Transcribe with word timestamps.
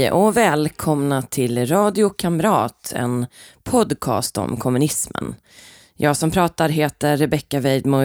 Hej 0.00 0.10
och 0.10 0.36
välkomna 0.36 1.22
till 1.22 1.66
Radio 1.66 2.10
Kamrat, 2.10 2.92
en 2.96 3.26
podcast 3.64 4.38
om 4.38 4.56
kommunismen. 4.56 5.34
Jag 5.96 6.16
som 6.16 6.30
pratar 6.30 6.68
heter 6.68 7.16
Rebecka 7.16 7.60
Weidmo 7.60 7.96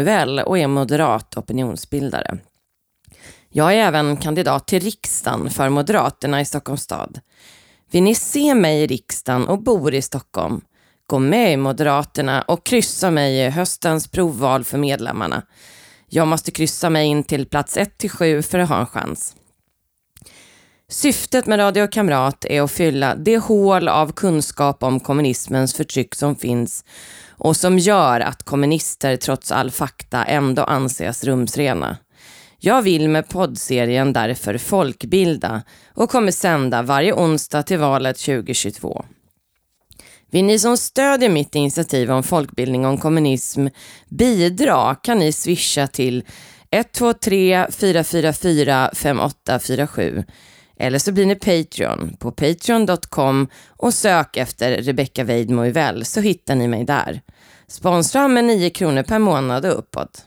och 0.46 0.58
är 0.58 0.68
moderat 0.68 1.38
opinionsbildare. 1.38 2.38
Jag 3.50 3.74
är 3.74 3.78
även 3.78 4.18
kandidat 4.18 4.68
till 4.68 4.84
riksdagen 4.84 5.50
för 5.50 5.70
Moderaterna 5.70 6.42
i 6.42 6.46
Stockholms 6.46 6.82
stad. 6.82 7.20
Vill 7.92 8.04
ni 8.04 8.16
se 8.16 8.56
mig 8.56 8.84
i 8.84 8.88
riksdagen 8.88 9.48
och 9.48 9.64
bor 9.64 9.94
i 9.94 10.02
Stockholm? 10.02 10.62
Gå 11.08 11.20
med 11.20 11.54
i 11.54 11.58
Moderaterna 11.58 12.42
och 12.42 12.66
kryssa 12.66 13.12
mig 13.12 13.40
i 13.40 13.50
höstens 13.50 14.08
provval 14.08 14.64
för 14.64 14.78
medlemmarna. 14.78 15.42
Jag 16.10 16.28
måste 16.28 16.52
kryssa 16.52 16.90
mig 16.90 17.08
in 17.08 17.24
till 17.24 17.46
plats 17.46 17.78
1 17.78 18.12
7 18.12 18.42
för 18.42 18.60
att 18.60 18.70
ha 18.70 18.80
en 18.80 18.88
chans. 18.88 19.36
Syftet 20.90 21.46
med 21.46 21.60
Radio 21.60 21.88
Kamrat 21.88 22.46
är 22.46 22.62
att 22.62 22.72
fylla 22.72 23.16
det 23.16 23.38
hål 23.38 23.88
av 23.88 24.12
kunskap 24.12 24.84
om 24.84 25.00
kommunismens 25.00 25.74
förtryck 25.74 26.16
som 26.16 26.36
finns 26.36 26.86
och 27.30 27.58
som 27.58 27.80
gör 27.80 28.20
att 28.20 28.44
kommunister 28.44 29.18
trots 29.18 29.52
all 29.52 29.72
fakta 29.72 30.24
ändå 30.24 30.64
anses 30.64 31.24
rumsrena. 31.24 31.98
Jag 32.60 32.82
vill 32.82 33.10
med 33.10 33.30
poddserien 33.30 34.14
därför 34.14 34.58
folkbilda 34.58 35.62
och 35.94 36.10
kommer 36.10 36.32
sända 36.32 36.82
varje 36.82 37.14
onsdag 37.14 37.64
till 37.64 37.80
valet 37.80 38.18
2022. 38.18 39.06
Vill 40.32 40.46
ni 40.46 40.60
som 40.60 40.78
stödjer 40.78 41.30
mitt 41.30 41.56
initiativ 41.56 42.12
om 42.12 42.24
folkbildning 42.24 42.86
om 42.86 42.98
kommunism 42.98 43.68
bidra 44.10 44.96
kan 44.96 45.20
ni 45.20 45.32
swisha 45.32 45.88
till 45.88 46.24
123 46.72 47.68
444 47.72 48.90
5847 48.94 50.24
eller 50.78 51.00
så 51.00 51.12
blir 51.12 51.26
ni 51.26 51.36
Patreon 51.36 52.18
på 52.20 52.32
patreon.com 52.32 53.48
och 53.68 53.94
sök 53.94 54.38
efter 54.38 54.78
Rebecca 54.82 55.24
Weidmo 55.24 55.74
så 56.04 56.22
hittar 56.22 56.56
ni 56.56 56.68
mig 56.68 56.84
där. 56.84 57.22
Sponsra 57.68 58.28
med 58.28 58.46
9 58.46 58.70
kronor 58.70 59.04
per 59.04 59.20
månad 59.20 59.66
och 59.66 59.80
uppåt. 59.80 60.26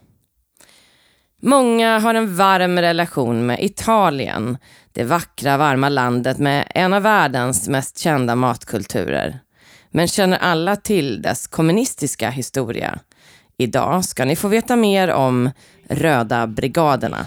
Många 1.42 1.98
har 1.98 2.14
en 2.14 2.36
varm 2.36 2.78
relation 2.78 3.46
med 3.46 3.62
Italien, 3.62 4.58
det 4.92 5.04
vackra 5.04 5.56
varma 5.56 5.88
landet 5.88 6.38
med 6.38 6.72
en 6.74 6.92
av 6.92 7.02
världens 7.02 7.68
mest 7.68 7.98
kända 7.98 8.34
matkulturer. 8.34 9.40
Men 9.90 10.08
känner 10.08 10.38
alla 10.38 10.76
till 10.76 11.22
dess 11.22 11.46
kommunistiska 11.46 12.30
historia? 12.30 12.98
Idag 13.56 14.04
ska 14.04 14.24
ni 14.24 14.36
få 14.36 14.48
veta 14.48 14.76
mer 14.76 15.10
om 15.10 15.50
Röda 15.88 16.46
brigaderna. 16.46 17.26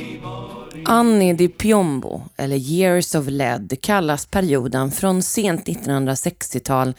Anni 0.85 1.33
di 1.33 1.47
Piombo, 1.47 2.21
eller 2.37 2.55
Years 2.55 3.15
of 3.15 3.27
Lead, 3.27 3.81
kallas 3.81 4.25
perioden 4.25 4.91
från 4.91 5.21
sent 5.23 5.67
1960-tal 5.67 6.93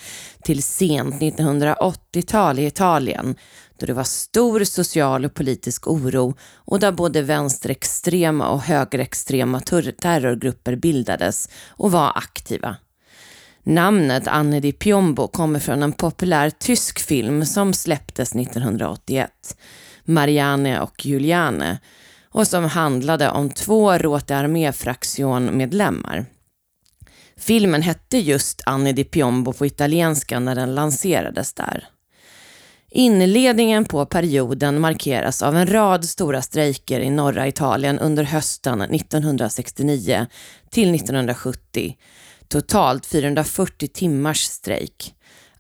till 0.45 0.63
sent 0.63 1.15
1980-tal 1.15 2.59
i 2.59 2.67
Italien, 2.67 3.37
då 3.79 3.87
det 3.87 3.93
var 3.93 4.05
stor 4.05 4.65
social 4.65 5.25
och 5.25 5.35
politisk 5.35 5.89
oro 5.89 6.35
och 6.55 6.81
där 6.81 6.93
både 6.93 7.23
vänsterextrema 7.23 8.49
och 8.49 8.61
högerextrema 8.61 9.61
terrorgrupper 9.61 10.77
bildades 10.77 11.49
och 11.69 11.93
var 11.93 12.13
aktiva. 12.15 12.77
Namnet 13.63 14.29
Annie 14.29 14.61
di 14.61 14.73
Piombo 14.73 15.29
kommer 15.29 15.59
från 15.59 15.83
en 15.83 15.93
populär 15.93 16.51
tysk 16.51 17.01
film 17.01 17.45
som 17.47 17.73
släpptes 17.73 18.35
1981, 18.35 19.31
Marianne 20.05 20.81
och 20.81 21.07
Juliane, 21.07 21.79
och 22.33 22.47
som 22.47 22.65
handlade 22.65 23.31
om 23.31 23.51
två 23.51 23.99
Rote 23.99 24.37
Armé-fraktion-medlemmar. 24.37 26.27
Filmen 27.37 27.83
hette 27.83 28.19
just 28.19 28.63
Annie 28.67 28.93
di 28.93 29.05
Piombo 29.05 29.53
på 29.53 29.67
italienska 29.67 30.41
när 30.41 30.55
den 30.55 30.75
lanserades 30.75 31.53
där. 31.53 31.89
Inledningen 32.91 33.85
på 33.85 34.07
perioden 34.07 34.81
markeras 34.81 35.43
av 35.43 35.57
en 35.57 35.67
rad 35.67 36.05
stora 36.05 36.43
strejker 36.43 37.01
i 37.01 37.11
norra 37.11 37.49
Italien 37.49 37.99
under 37.99 38.25
hösten 38.25 38.81
1969 38.81 40.27
till 40.71 40.95
1970. 40.95 41.97
Totalt 42.49 43.07
440 43.07 43.89
timmars 43.89 44.41
strejk. 44.41 45.15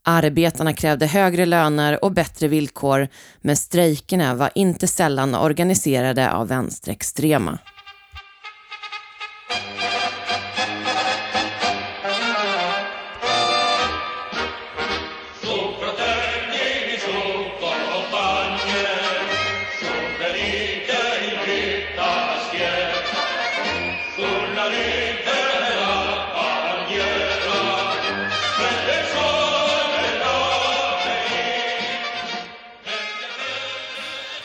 Arbetarna 0.05 0.73
krävde 0.73 1.07
högre 1.07 1.47
löner 1.47 2.05
och 2.05 2.13
bättre 2.13 2.49
villkor, 2.49 3.09
men 3.41 3.57
strejkerna 3.57 4.35
var 4.35 4.51
inte 4.55 4.87
sällan 4.87 5.35
organiserade 5.35 6.33
av 6.33 6.49
vänsterextrema. 6.49 7.59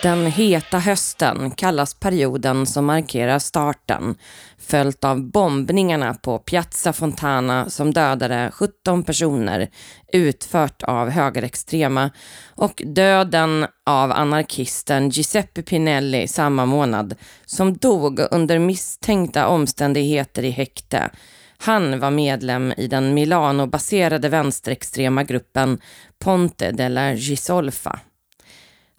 Den 0.02 0.26
heta 0.26 0.80
hösten 0.80 1.52
kallas 1.52 1.94
perioden 1.94 2.66
som 2.66 2.86
markerar 2.86 3.40
starten, 3.40 4.16
följt 4.58 5.04
av 5.04 5.32
bombningarna 5.32 6.14
på 6.14 6.40
Piazza 6.40 6.94
Fontana 6.94 7.70
som 7.70 7.94
dödade 7.94 8.52
17 8.54 9.04
personer, 9.04 9.70
utfört 10.14 10.84
av 10.84 11.10
högerextrema, 11.10 12.12
och 12.56 12.84
döden 12.86 13.66
av 13.86 14.12
anarkisten 14.12 15.10
Giuseppe 15.10 15.62
Pinelli 15.62 16.28
samma 16.28 16.66
månad, 16.66 17.16
som 17.46 17.78
dog 17.78 18.20
under 18.32 18.60
misstänkta 18.60 19.48
omständigheter 19.48 20.44
i 20.44 20.50
häkte. 20.50 21.10
Han 21.58 22.00
var 22.00 22.12
medlem 22.12 22.74
i 22.78 22.88
den 22.88 23.14
Milano-baserade 23.14 24.30
vänsterextrema 24.30 25.24
gruppen 25.24 25.80
Ponte 26.20 26.72
della 26.72 27.14
Gisolfa. 27.14 28.00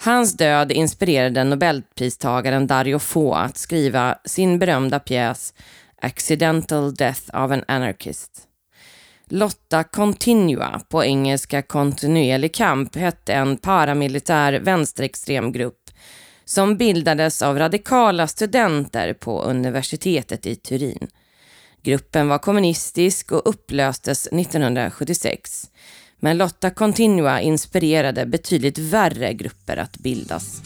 Hans 0.01 0.37
död 0.37 0.73
inspirerade 0.73 1.45
nobelpristagaren 1.45 2.67
Dario 2.67 2.99
Fo 2.99 3.33
att 3.33 3.57
skriva 3.57 4.19
sin 4.25 4.59
berömda 4.59 4.99
pjäs 4.99 5.55
Accidental 6.03 6.95
Death 6.95 7.21
of 7.21 7.51
an 7.51 7.65
Anarchist. 7.69 8.49
Lotta 9.29 9.85
Continua, 9.85 10.81
på 10.89 11.05
engelska 11.05 11.63
Kontinuerlig 11.63 12.55
kamp, 12.55 12.97
hette 12.97 13.35
en 13.35 13.57
paramilitär 13.57 14.53
vänsterextrem 14.53 15.53
grupp 15.53 15.91
som 16.45 16.77
bildades 16.77 17.43
av 17.43 17.59
radikala 17.59 18.27
studenter 18.27 19.15
på 19.15 19.43
universitetet 19.43 20.47
i 20.47 20.57
Turin. 20.57 21.09
Gruppen 21.83 22.29
var 22.29 22.39
kommunistisk 22.39 23.33
och 23.33 23.49
upplöstes 23.49 24.27
1976. 24.27 25.71
Men 26.21 26.39
Lotta 26.39 26.71
Continua 26.71 27.41
inspirerade 27.41 28.27
betydligt 28.27 28.79
värre 28.79 29.33
grupper 29.33 29.77
att 29.77 29.99
bildas. 29.99 30.63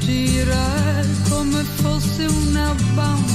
girar 0.00 1.04
como 1.28 1.64
fosse 1.64 2.26
um 2.26 2.52
nabão 2.52 3.29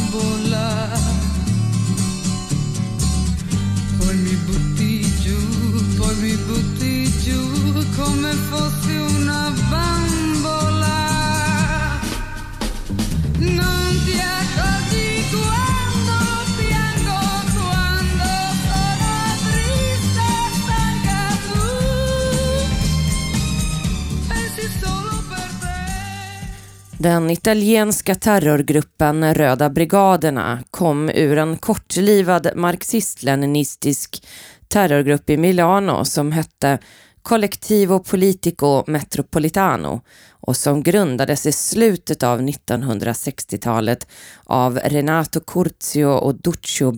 Den 26.97 27.29
italienska 27.29 28.15
terrorgruppen 28.15 29.33
Röda 29.33 29.69
brigaderna 29.69 30.63
kom 30.71 31.09
ur 31.09 31.37
en 31.37 31.57
kortlivad 31.57 32.47
marxist-leninistisk 32.55 34.25
terrorgrupp 34.67 35.29
i 35.29 35.37
Milano 35.37 36.05
som 36.05 36.31
hette 36.31 36.79
Collectivo 37.21 37.99
Politico 37.99 38.83
Metropolitano 38.87 40.01
och 40.31 40.57
som 40.57 40.83
grundades 40.83 41.45
i 41.45 41.51
slutet 41.51 42.23
av 42.23 42.41
1960-talet 42.41 44.07
av 44.43 44.79
Renato 44.83 45.39
Curzio 45.39 46.05
och 46.05 46.35
Duccio 46.35 46.91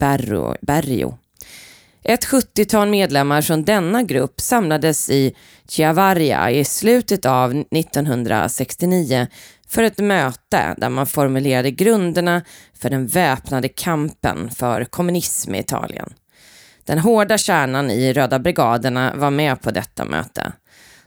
Berrio. 0.61 1.17
Ett 2.03 2.25
70-tal 2.25 2.89
medlemmar 2.89 3.41
från 3.41 3.63
denna 3.63 4.03
grupp 4.03 4.41
samlades 4.41 5.09
i 5.09 5.35
Chiavaria 5.69 6.51
i 6.51 6.65
slutet 6.65 7.25
av 7.25 7.51
1969 7.51 9.27
för 9.67 9.83
ett 9.83 9.99
möte 9.99 10.75
där 10.77 10.89
man 10.89 11.07
formulerade 11.07 11.71
grunderna 11.71 12.41
för 12.73 12.89
den 12.89 13.07
väpnade 13.07 13.69
kampen 13.69 14.51
för 14.51 14.85
kommunism 14.85 15.55
i 15.55 15.59
Italien. 15.59 16.13
Den 16.85 16.99
hårda 16.99 17.37
kärnan 17.37 17.91
i 17.91 18.13
Röda 18.13 18.39
brigaderna 18.39 19.13
var 19.15 19.31
med 19.31 19.61
på 19.61 19.71
detta 19.71 20.05
möte. 20.05 20.51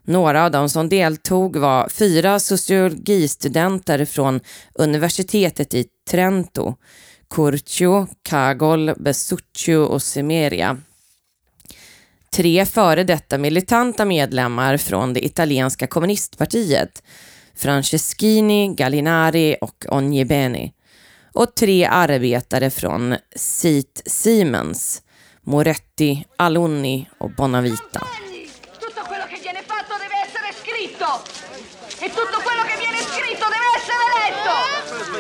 Några 0.03 0.45
av 0.45 0.51
de 0.51 0.69
som 0.69 0.89
deltog 0.89 1.57
var 1.57 1.89
fyra 1.89 2.41
sociologistudenter 2.41 4.05
från 4.05 4.41
universitetet 4.75 5.75
i 5.75 5.85
Trento, 6.11 6.75
Curcio, 7.35 8.07
Cagol, 8.23 8.95
Besuccio 8.97 9.77
och 9.77 10.03
Semeria. 10.03 10.79
Tre 12.31 12.67
före 12.67 13.05
detta 13.05 13.39
militanta 13.39 14.05
medlemmar 14.05 14.77
från 14.77 15.15
det 15.15 15.25
italienska 15.25 15.87
kommunistpartiet, 15.87 17.03
Franceschini, 17.61 18.75
Gallinari 18.75 19.57
och 19.61 19.85
Ognibeni. 19.89 20.73
Och 21.33 21.55
tre 21.55 21.85
arbetare 21.85 22.71
från 22.71 23.17
Seat 23.37 24.03
Siemens, 24.07 25.03
Moretti, 25.43 26.27
Alunni 26.37 27.09
och 27.19 27.31
Bonavita. 27.31 28.07
E! 32.01 32.11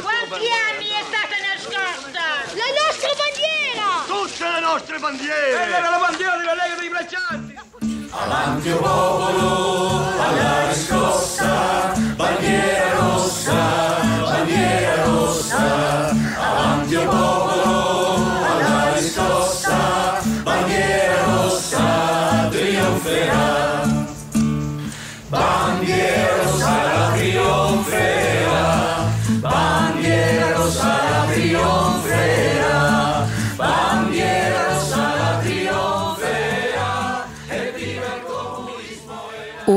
Quanti 0.00 0.48
anni 0.66 0.88
è 0.88 1.04
stata 1.10 1.36
nascosta? 1.48 2.22
La 2.54 2.70
nostra 2.80 3.10
bandiera! 3.20 3.86
Tutte 4.06 4.44
le 4.50 4.60
nostre 4.60 4.98
bandiere! 4.98 5.56
Quella 5.56 5.76
era 5.78 5.90
la 5.90 5.98
bandiera 5.98 6.36
della 6.36 6.54
Lega 6.54 6.76
dei 6.80 6.88
Braccianti! 6.88 7.49
Avanti 8.22 8.70
popolo, 8.70 10.02
alla 10.18 10.68
riscossa, 10.68 11.92
bandiera 12.16 12.98
rossa, 12.98 13.98
bandiera 14.22 15.04
rossa, 15.04 16.10
avanti 16.10 16.94
popolo, 16.96 17.39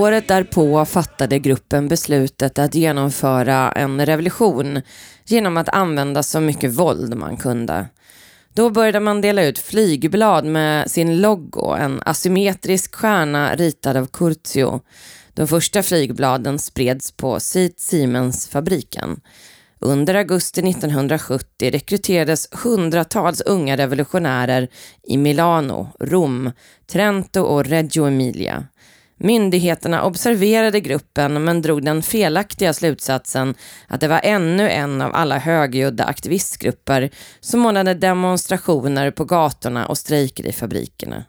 Året 0.04 0.28
därpå 0.28 0.86
fattade 0.86 1.40
gruppen 1.40 1.88
beslutet 1.88 2.60
att 2.60 2.76
genomföra 2.76 3.72
en 3.72 4.06
revolution 4.06 4.82
genom 5.26 5.58
att 5.58 5.70
använda 5.70 6.24
så 6.24 6.40
mycket 6.40 6.72
våld 6.72 7.18
man 7.18 7.38
kunde. 7.38 7.86
Då 8.54 8.70
började 8.70 9.00
man 9.00 9.22
dela 9.22 9.44
ut 9.44 9.60
flygblad 9.60 10.46
med 10.46 10.92
sin 10.92 11.22
logo, 11.22 11.76
en 11.76 12.02
asymmetrisk 12.06 12.96
stjärna 12.96 13.56
ritad 13.56 13.98
av 13.98 14.06
Curzio. 14.06 14.82
De 15.34 15.48
första 15.48 15.84
flygbladen 15.84 16.60
spreds 16.60 17.12
på 17.12 17.40
Seat 17.40 17.80
Siemens-fabriken. 17.80 19.20
Under 19.80 20.16
augusti 20.16 20.62
1970 20.70 21.72
rekryterades 21.72 22.48
hundratals 22.52 23.42
unga 23.42 23.78
revolutionärer 23.78 24.68
i 25.04 25.18
Milano, 25.18 25.90
Rom, 26.00 26.52
Trento 26.92 27.42
och 27.42 27.66
Reggio 27.66 28.06
Emilia. 28.06 28.68
Myndigheterna 29.26 30.04
observerade 30.04 30.80
gruppen 30.80 31.44
men 31.44 31.62
drog 31.62 31.86
den 31.86 32.04
felaktiga 32.04 32.74
slutsatsen 32.74 33.56
att 33.88 34.02
det 34.02 34.08
var 34.08 34.22
ännu 34.24 34.70
en 34.70 35.02
av 35.02 35.16
alla 35.16 35.38
högljudda 35.38 36.04
aktivistgrupper 36.04 37.10
som 37.40 37.66
ordnade 37.66 37.94
demonstrationer 37.94 39.12
på 39.12 39.26
gatorna 39.26 39.86
och 39.86 39.98
strejker 39.98 40.48
i 40.48 40.52
fabrikerna. 40.52 41.24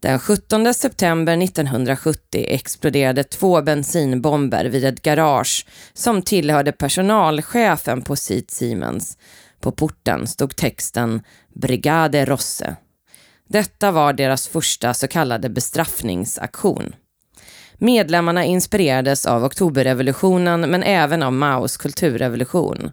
Den 0.00 0.18
17 0.18 0.74
september 0.74 1.44
1970 1.44 2.44
exploderade 2.48 3.24
två 3.24 3.62
bensinbomber 3.62 4.64
vid 4.64 4.84
ett 4.84 5.02
garage 5.02 5.66
som 5.94 6.22
tillhörde 6.22 6.72
personalchefen 6.72 8.02
på 8.02 8.16
Seat 8.16 8.50
Siemens. 8.50 9.18
På 9.60 9.72
porten 9.72 10.26
stod 10.26 10.56
texten 10.56 11.22
Brigade 11.54 12.24
Rosse. 12.24 12.76
Detta 13.48 13.90
var 13.90 14.12
deras 14.12 14.48
första 14.48 14.94
så 14.94 15.08
kallade 15.08 15.48
bestraffningsaktion. 15.48 16.94
Medlemmarna 17.82 18.44
inspirerades 18.44 19.26
av 19.26 19.44
oktoberrevolutionen 19.44 20.60
men 20.60 20.82
även 20.82 21.22
av 21.22 21.32
Maos 21.32 21.76
kulturrevolution. 21.76 22.90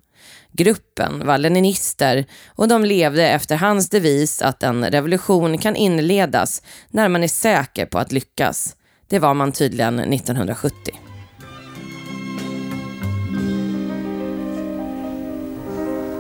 Gruppen 0.52 1.26
var 1.26 1.38
leninister 1.38 2.26
och 2.48 2.68
de 2.68 2.86
levde 2.86 3.30
efter 3.30 3.56
hans 3.56 3.90
devis 3.90 4.42
att 4.42 4.64
en 4.64 4.86
revolution 4.86 5.58
kan 5.58 5.76
inledas 5.76 6.62
när 6.90 7.10
man 7.10 7.24
är 7.24 7.28
säker 7.28 7.86
på 7.86 8.00
att 8.00 8.12
lyckas. 8.12 8.76
Det 9.08 9.20
var 9.20 9.34
man 9.34 9.52
tydligen 9.52 10.00
1970. 10.00 10.94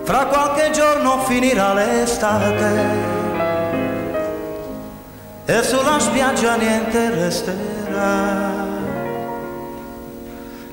Fra 0.05 0.24
qualche 0.24 0.71
giorno 0.74 1.24
finirà 1.27 1.74
l'estate 1.74 2.89
e 5.47 5.63
sulla 5.63 6.00
spiaggia 6.00 6.57
niente 6.57 7.12
resterà. 7.12 7.76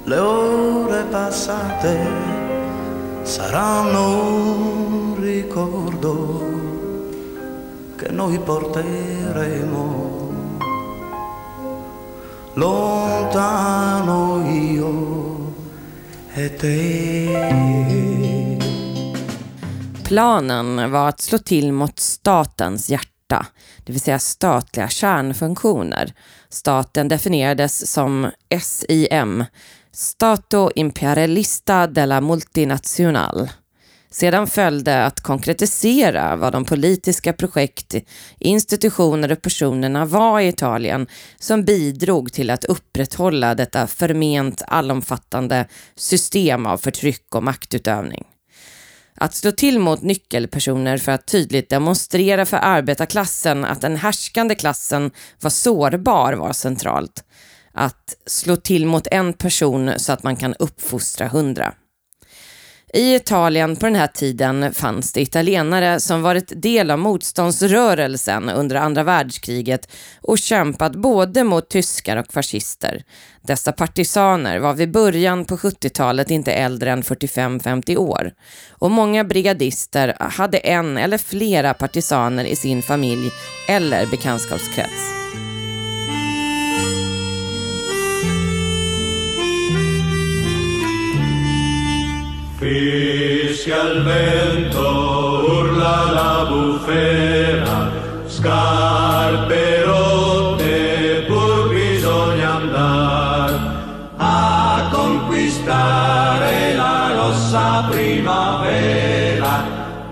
Le 0.04 0.18
ore 0.18 1.02
passate 1.10 2.06
saranno 3.22 4.32
un 5.12 5.16
ricordo 5.20 6.42
che 7.96 8.08
noi 8.10 8.38
porteremo 8.38 10.12
lontano 12.54 14.44
io 14.50 15.54
e 16.34 16.56
te. 16.56 17.84
Planen 20.04 20.90
var 20.90 21.08
att 21.08 21.20
slå 21.20 21.38
till 21.38 21.72
mot 21.72 21.98
statens 21.98 22.88
hjärta, 22.88 23.46
det 23.84 23.92
vill 23.92 24.00
säga 24.00 24.18
statliga 24.18 24.88
kärnfunktioner. 24.88 26.12
Staten 26.54 27.08
definierades 27.08 27.92
som 27.92 28.30
SIM, 28.60 29.44
Stato 29.92 30.70
Imperialista 30.74 31.86
della 31.86 32.20
Multinational. 32.20 33.48
Sedan 34.10 34.46
följde 34.46 35.04
att 35.04 35.20
konkretisera 35.20 36.36
vad 36.36 36.52
de 36.52 36.64
politiska 36.64 37.32
projekt, 37.32 37.94
institutioner 38.38 39.32
och 39.32 39.42
personerna 39.42 40.04
var 40.04 40.40
i 40.40 40.48
Italien 40.48 41.06
som 41.38 41.64
bidrog 41.64 42.32
till 42.32 42.50
att 42.50 42.64
upprätthålla 42.64 43.54
detta 43.54 43.86
förment 43.86 44.62
allomfattande 44.66 45.68
system 45.96 46.66
av 46.66 46.78
förtryck 46.78 47.34
och 47.34 47.42
maktutövning. 47.42 48.24
Att 49.16 49.34
slå 49.34 49.52
till 49.52 49.78
mot 49.78 50.02
nyckelpersoner 50.02 50.98
för 50.98 51.12
att 51.12 51.26
tydligt 51.26 51.70
demonstrera 51.70 52.46
för 52.46 52.56
arbetarklassen 52.56 53.64
att 53.64 53.80
den 53.80 53.96
härskande 53.96 54.54
klassen 54.54 55.10
var 55.40 55.50
sårbar 55.50 56.32
var 56.32 56.52
centralt. 56.52 57.24
Att 57.72 58.16
slå 58.26 58.56
till 58.56 58.86
mot 58.86 59.06
en 59.10 59.32
person 59.32 59.92
så 59.96 60.12
att 60.12 60.22
man 60.22 60.36
kan 60.36 60.54
uppfostra 60.54 61.28
hundra. 61.28 61.74
I 62.94 63.14
Italien 63.14 63.76
på 63.76 63.86
den 63.86 63.94
här 63.94 64.06
tiden 64.06 64.74
fanns 64.74 65.12
det 65.12 65.20
italienare 65.20 66.00
som 66.00 66.22
varit 66.22 66.62
del 66.62 66.90
av 66.90 66.98
motståndsrörelsen 66.98 68.48
under 68.48 68.76
andra 68.76 69.02
världskriget 69.02 69.88
och 70.20 70.38
kämpat 70.38 70.92
både 70.92 71.44
mot 71.44 71.68
tyskar 71.68 72.16
och 72.16 72.32
fascister. 72.32 73.02
Dessa 73.42 73.72
partisaner 73.72 74.58
var 74.58 74.74
vid 74.74 74.90
början 74.90 75.44
på 75.44 75.56
70-talet 75.56 76.30
inte 76.30 76.52
äldre 76.52 76.92
än 76.92 77.02
45-50 77.02 77.96
år 77.96 78.32
och 78.70 78.90
många 78.90 79.24
brigadister 79.24 80.16
hade 80.18 80.58
en 80.58 80.96
eller 80.96 81.18
flera 81.18 81.74
partisaner 81.74 82.44
i 82.44 82.56
sin 82.56 82.82
familj 82.82 83.30
eller 83.68 84.06
bekantskapskrets. 84.06 85.23
Fischia 92.64 93.82
il 93.92 94.02
vento, 94.04 94.84
urla 95.48 95.98
la 96.18 96.46
bufera, 96.48 97.90
scarpe 98.24 99.82
rotte, 99.84 101.24
pur 101.26 101.68
bisogna 101.68 102.54
andar 102.54 103.50
a 104.16 104.88
conquistare 104.90 106.74
la 106.74 107.12
rossa 107.14 107.86
primavera, 107.90 109.54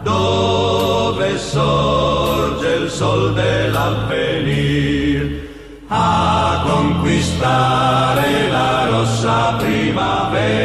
dove 0.03 1.39
sorge 1.39 2.69
il 2.83 2.91
sol 2.91 3.33
dell'avvenir. 3.33 5.41
A 5.89 6.65
conquistare 6.67 8.51
la 8.51 8.89
rossa 8.91 9.55
primavera, 9.59 10.62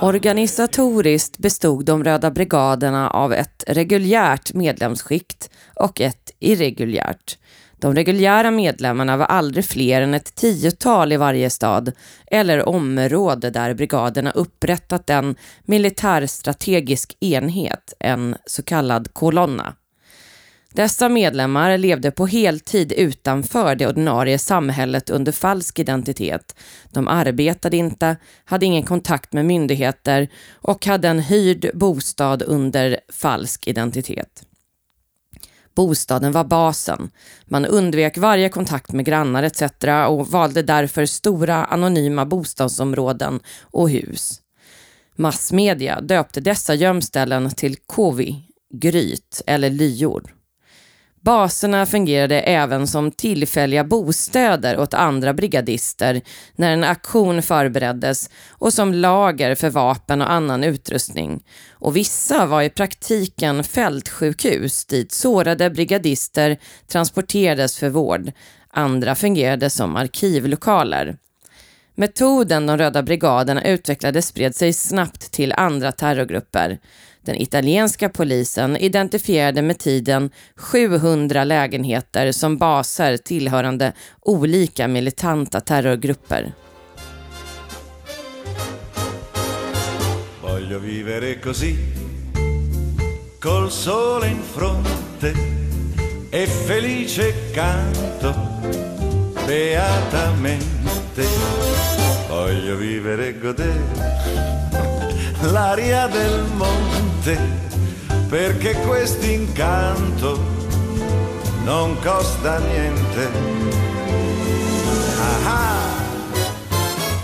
Organisatoriskt 0.00 1.38
bestod 1.38 1.84
de 1.84 2.04
röda 2.04 2.30
brigaderna 2.30 3.10
av 3.10 3.32
ett 3.32 3.64
reguljärt 3.66 4.54
medlemsskikt 4.54 5.50
och 5.74 6.00
ett 6.00 6.30
irreguljärt. 6.38 7.38
De 7.80 7.94
reguljära 7.94 8.50
medlemmarna 8.50 9.16
var 9.16 9.26
aldrig 9.26 9.64
fler 9.64 10.02
än 10.02 10.14
ett 10.14 10.34
tiotal 10.34 11.12
i 11.12 11.16
varje 11.16 11.50
stad 11.50 11.92
eller 12.26 12.68
område 12.68 13.50
där 13.50 13.74
brigaderna 13.74 14.30
upprättat 14.30 15.10
en 15.10 15.36
militärstrategisk 15.64 17.16
enhet, 17.20 17.92
en 18.00 18.36
så 18.46 18.62
kallad 18.62 19.14
kolonna. 19.14 19.74
Dessa 20.78 21.08
medlemmar 21.08 21.78
levde 21.78 22.10
på 22.10 22.26
heltid 22.26 22.92
utanför 22.92 23.74
det 23.74 23.86
ordinarie 23.86 24.38
samhället 24.38 25.10
under 25.10 25.32
falsk 25.32 25.78
identitet. 25.78 26.56
De 26.90 27.08
arbetade 27.08 27.76
inte, 27.76 28.16
hade 28.44 28.66
ingen 28.66 28.82
kontakt 28.82 29.32
med 29.32 29.44
myndigheter 29.44 30.28
och 30.54 30.86
hade 30.86 31.08
en 31.08 31.18
hyrd 31.18 31.70
bostad 31.74 32.42
under 32.42 33.00
falsk 33.12 33.68
identitet. 33.68 34.42
Bostaden 35.74 36.32
var 36.32 36.44
basen. 36.44 37.10
Man 37.44 37.66
undvek 37.66 38.18
varje 38.18 38.48
kontakt 38.48 38.92
med 38.92 39.04
grannar 39.04 39.42
etc. 39.42 39.62
och 40.08 40.28
valde 40.28 40.62
därför 40.62 41.06
stora 41.06 41.64
anonyma 41.64 42.26
bostadsområden 42.26 43.40
och 43.60 43.90
hus. 43.90 44.40
Massmedia 45.16 46.00
döpte 46.00 46.40
dessa 46.40 46.74
gömställen 46.74 47.50
till 47.50 47.76
kovi, 47.86 48.42
gryt 48.74 49.42
eller 49.46 49.70
lyor. 49.70 50.37
Baserna 51.20 51.86
fungerade 51.86 52.40
även 52.40 52.86
som 52.86 53.10
tillfälliga 53.10 53.84
bostäder 53.84 54.78
åt 54.78 54.94
andra 54.94 55.34
brigadister 55.34 56.20
när 56.56 56.72
en 56.72 56.84
aktion 56.84 57.42
förbereddes 57.42 58.30
och 58.50 58.72
som 58.72 58.94
lager 58.94 59.54
för 59.54 59.70
vapen 59.70 60.20
och 60.20 60.32
annan 60.32 60.64
utrustning. 60.64 61.44
Och 61.70 61.96
vissa 61.96 62.46
var 62.46 62.62
i 62.62 62.70
praktiken 62.70 63.64
fältsjukhus 63.64 64.84
dit 64.84 65.12
sårade 65.12 65.70
brigadister 65.70 66.58
transporterades 66.86 67.78
för 67.78 67.88
vård. 67.88 68.32
Andra 68.70 69.14
fungerade 69.14 69.70
som 69.70 69.96
arkivlokaler. 69.96 71.16
Metoden 71.94 72.66
de 72.66 72.78
röda 72.78 73.02
brigaderna 73.02 73.64
utvecklade 73.64 74.22
spred 74.22 74.54
sig 74.54 74.72
snabbt 74.72 75.30
till 75.30 75.52
andra 75.52 75.92
terrorgrupper. 75.92 76.78
Den 77.28 77.42
italienska 77.42 78.08
polisen 78.08 78.76
identifierade 78.76 79.62
med 79.62 79.78
tiden 79.78 80.30
700 80.56 81.44
lägenheter 81.44 82.32
som 82.32 82.56
baser 82.58 83.16
tillhörande 83.16 83.92
olika 84.20 84.88
militanta 84.88 85.60
terrorgrupper. 85.60 86.52
Voglio 90.42 90.78
vivere 90.78 91.34
così, 91.40 91.76
col 93.40 93.70
sole 93.70 94.28
in 94.28 94.42
fronte 94.42 95.34
e 96.30 96.46
felice 96.46 97.32
canto 97.54 98.34
beatamente. 99.46 101.24
Voglio 102.28 102.76
vivere 102.76 103.28
e 103.28 103.32
godere 103.32 104.18
l'aria 105.52 106.06
del 106.08 106.44
mondo 106.56 107.07
monte, 107.18 107.38
perché 108.28 108.74
questo 108.74 109.26
incanto 109.26 110.38
non 111.64 111.96
costa 112.02 112.58
niente. 112.58 113.28
Ah! 115.18 115.46
ah. 115.46 115.86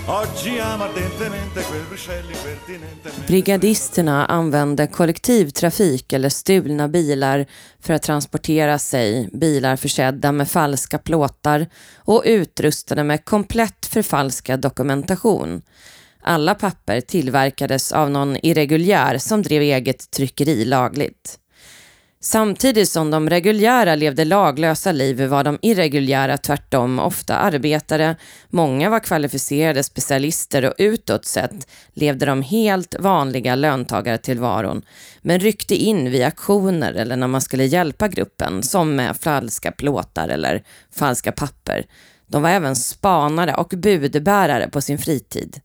Oggi 0.07 0.59
ama 0.59 0.85
ardentemente 0.85 1.63
quel 1.63 1.85
ruscello 1.89 2.31
impertinentemente. 2.31 3.27
Brigadisterna 3.27 4.27
använde 4.27 4.87
kollektivtrafik 4.87 6.13
eller 6.13 6.29
stulna 6.29 6.89
bilar 6.89 7.47
för 7.81 7.95
att 7.95 8.03
transportera 8.03 8.79
sig, 8.79 9.29
bilar 9.33 9.77
försedda 9.77 10.33
med 10.33 10.49
falska 10.51 10.99
plåtar 10.99 11.67
och 11.97 12.23
utrustade 12.27 13.05
med 13.05 13.25
komplett 13.25 13.87
förfalskad 13.87 14.61
dokumentation. 14.61 15.63
Alla 16.27 16.55
papper 16.55 17.01
tillverkades 17.01 17.93
av 17.93 18.11
någon 18.11 18.37
irreguljär 18.43 19.19
som 19.19 19.43
drev 19.43 19.63
eget 19.63 20.11
tryckeri 20.11 20.65
lagligt. 20.65 21.39
Samtidigt 22.21 22.89
som 22.89 23.11
de 23.11 23.31
reguljära 23.31 23.95
levde 23.95 24.25
laglösa 24.25 24.93
liv 24.93 25.23
var 25.23 25.45
de 25.45 25.59
irreguljära 25.63 26.37
tvärtom 26.37 26.99
ofta 26.99 27.37
arbetare, 27.37 28.17
många 28.49 28.91
var 28.91 29.01
kvalificerade 29.01 29.83
specialister 29.83 30.65
och 30.65 30.75
utåt 30.79 31.25
sett 31.25 31.69
levde 31.93 32.27
de 32.27 32.43
helt 32.43 32.97
vanliga 32.99 33.55
löntagartillvaron, 33.55 34.83
men 35.23 35.41
ryckte 35.41 35.75
in 35.75 36.11
vid 36.11 36.23
aktioner 36.23 36.93
eller 36.93 37.17
när 37.17 37.29
man 37.29 37.41
skulle 37.41 37.65
hjälpa 37.65 38.09
gruppen, 38.09 38.63
som 38.63 38.97
med 38.97 39.17
falska 39.17 39.73
plåtar 39.73 40.29
eller 40.29 40.63
falska 40.95 41.33
papper. 41.33 41.87
De 42.27 42.43
var 42.43 42.51
även 42.51 42.77
spanare 42.77 43.55
och 43.55 43.73
budbärare 43.77 44.69
på 44.69 44.81
sin 44.81 44.99
fritid. 44.99 45.61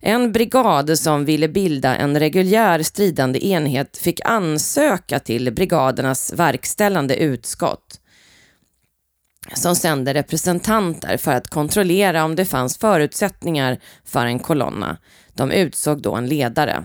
En 0.00 0.32
brigad 0.32 0.98
som 0.98 1.24
ville 1.24 1.48
bilda 1.48 1.96
en 1.96 2.18
reguljär 2.18 2.82
stridande 2.82 3.46
enhet 3.46 3.96
fick 3.96 4.20
ansöka 4.24 5.18
till 5.18 5.52
brigadernas 5.52 6.32
verkställande 6.32 7.16
utskott 7.16 8.00
som 9.54 9.76
sände 9.76 10.14
representanter 10.14 11.16
för 11.16 11.32
att 11.32 11.48
kontrollera 11.48 12.24
om 12.24 12.34
det 12.34 12.44
fanns 12.44 12.78
förutsättningar 12.78 13.78
för 14.04 14.26
en 14.26 14.38
kolonna. 14.38 14.98
De 15.34 15.50
utsåg 15.50 16.02
då 16.02 16.14
en 16.14 16.26
ledare. 16.26 16.84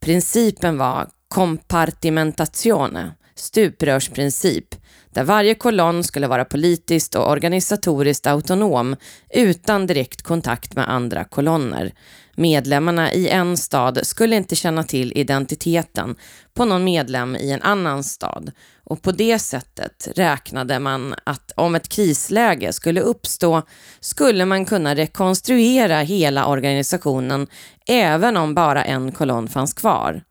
Principen 0.00 0.78
var 0.78 1.08
compartimentazione, 1.28 3.12
stuprörsprincip, 3.34 4.74
där 5.10 5.24
varje 5.24 5.54
kolonn 5.54 6.04
skulle 6.04 6.26
vara 6.26 6.44
politiskt 6.44 7.14
och 7.14 7.30
organisatoriskt 7.30 8.26
autonom 8.26 8.96
utan 9.30 9.86
direkt 9.86 10.22
kontakt 10.22 10.74
med 10.74 10.90
andra 10.90 11.24
kolonner. 11.24 11.92
Medlemmarna 12.38 13.12
i 13.12 13.28
en 13.28 13.56
stad 13.56 13.98
skulle 14.02 14.36
inte 14.36 14.56
känna 14.56 14.82
till 14.82 15.12
identiteten 15.16 16.16
på 16.54 16.64
någon 16.64 16.84
medlem 16.84 17.36
i 17.36 17.50
en 17.50 17.62
annan 17.62 18.04
stad 18.04 18.52
och 18.84 19.02
på 19.02 19.12
det 19.12 19.38
sättet 19.38 20.08
räknade 20.16 20.78
man 20.78 21.14
att 21.24 21.52
om 21.54 21.74
ett 21.74 21.88
krisläge 21.88 22.72
skulle 22.72 23.00
uppstå 23.00 23.62
skulle 24.00 24.44
man 24.44 24.64
kunna 24.64 24.94
rekonstruera 24.94 26.00
hela 26.00 26.46
organisationen 26.46 27.46
även 27.86 28.36
om 28.36 28.54
bara 28.54 28.84
en 28.84 29.12
kolonn 29.12 29.48
fanns 29.48 29.74
kvar. 29.74 30.22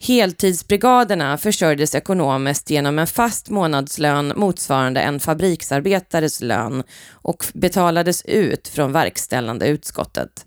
Heltidsbrigaderna 0.00 1.38
försörjdes 1.38 1.94
ekonomiskt 1.94 2.70
genom 2.70 2.98
en 2.98 3.06
fast 3.06 3.50
månadslön 3.50 4.32
motsvarande 4.36 5.00
en 5.00 5.20
fabriksarbetares 5.20 6.40
lön 6.40 6.82
och 7.10 7.44
betalades 7.54 8.22
ut 8.22 8.68
från 8.68 8.92
verkställande 8.92 9.66
utskottet. 9.66 10.46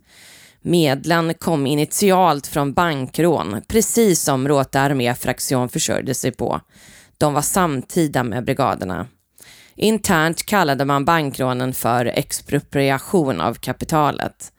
Medlen 0.68 1.34
kom 1.34 1.68
initialt 1.68 2.48
från 2.48 2.74
bankrån, 2.74 3.62
precis 3.68 4.22
som 4.22 4.48
Råta 4.48 4.82
arméfraktion 4.82 5.70
försörjde 5.70 6.14
sig 6.14 6.32
på. 6.32 6.62
De 7.18 7.34
var 7.34 7.42
samtida 7.42 8.24
med 8.24 8.46
brigaderna. 8.46 9.08
Internt 9.76 10.46
kallade 10.46 10.86
man 10.86 11.06
bankrånen 11.06 11.74
för 11.74 12.06
expropriation 12.06 13.42
av 13.42 13.54
kapitalet. 13.54 14.52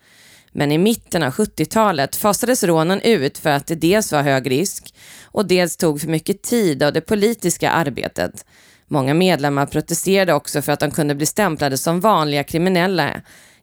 Men 0.53 0.73
i 0.73 0.79
mitten 0.79 1.23
av 1.23 1.31
70-talet 1.33 2.17
fasades 2.17 2.65
rånen 2.65 3.01
ut 3.01 3.39
för 3.39 3.51
att 3.51 3.67
det 3.67 3.75
dels 3.75 4.13
var 4.13 4.23
hög 4.23 4.51
risk 4.51 4.95
och 5.25 5.47
dels 5.47 5.77
tog 5.77 6.01
för 6.01 6.09
mycket 6.09 6.43
tid 6.43 6.83
av 6.83 6.93
det 6.93 7.01
politiska 7.01 7.71
arbetet. 7.71 8.45
Många 8.89 9.15
medlemmar 9.15 9.67
protesterade 9.67 10.33
också 10.33 10.63
för 10.63 10.73
att 10.73 10.81
de 10.81 10.91
kunde 10.91 11.15
bli 11.15 11.27
stämplade 11.27 11.79
som 11.79 12.01
vanliga 12.01 12.45
kriminella 12.45 13.11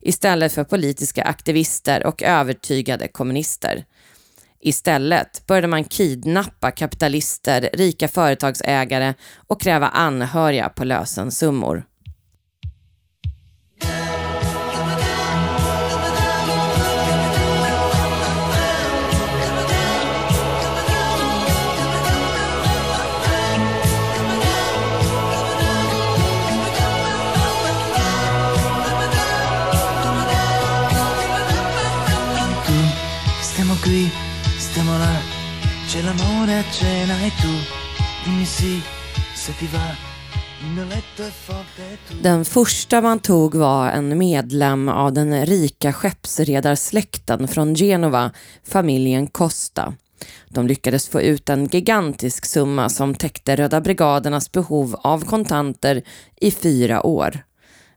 istället 0.03 0.53
för 0.53 0.63
politiska 0.63 1.23
aktivister 1.23 2.05
och 2.05 2.23
övertygade 2.23 3.07
kommunister. 3.07 3.85
Istället 4.59 5.47
började 5.47 5.67
man 5.67 5.83
kidnappa 5.83 6.71
kapitalister, 6.71 7.69
rika 7.73 8.07
företagsägare 8.07 9.13
och 9.47 9.61
kräva 9.61 9.87
anhöriga 9.87 10.69
på 10.69 10.83
lösensummor. 10.83 11.83
Amore 36.13 36.59
a 36.59 36.63
cena 36.71 37.21
e 37.25 37.31
tu 37.41 37.53
dimmi 38.23 38.45
sì 38.45 38.81
se 39.35 39.53
ti 39.57 39.67
va. 39.67 40.11
Den 42.21 42.45
första 42.45 43.01
man 43.01 43.19
tog 43.19 43.55
var 43.55 43.89
en 43.89 44.17
medlem 44.17 44.89
av 44.89 45.13
den 45.13 45.45
rika 45.45 45.93
skeppsredarsläkten 45.93 47.47
från 47.47 47.75
Genova, 47.75 48.31
familjen 48.63 49.27
Costa. 49.27 49.93
De 50.49 50.67
lyckades 50.67 51.09
få 51.09 51.21
ut 51.21 51.49
en 51.49 51.65
gigantisk 51.65 52.45
summa 52.45 52.89
som 52.89 53.15
täckte 53.15 53.55
Röda 53.55 53.81
brigadernas 53.81 54.51
behov 54.51 54.95
av 55.03 55.25
kontanter 55.25 56.03
i 56.41 56.51
fyra 56.51 57.05
år. 57.05 57.43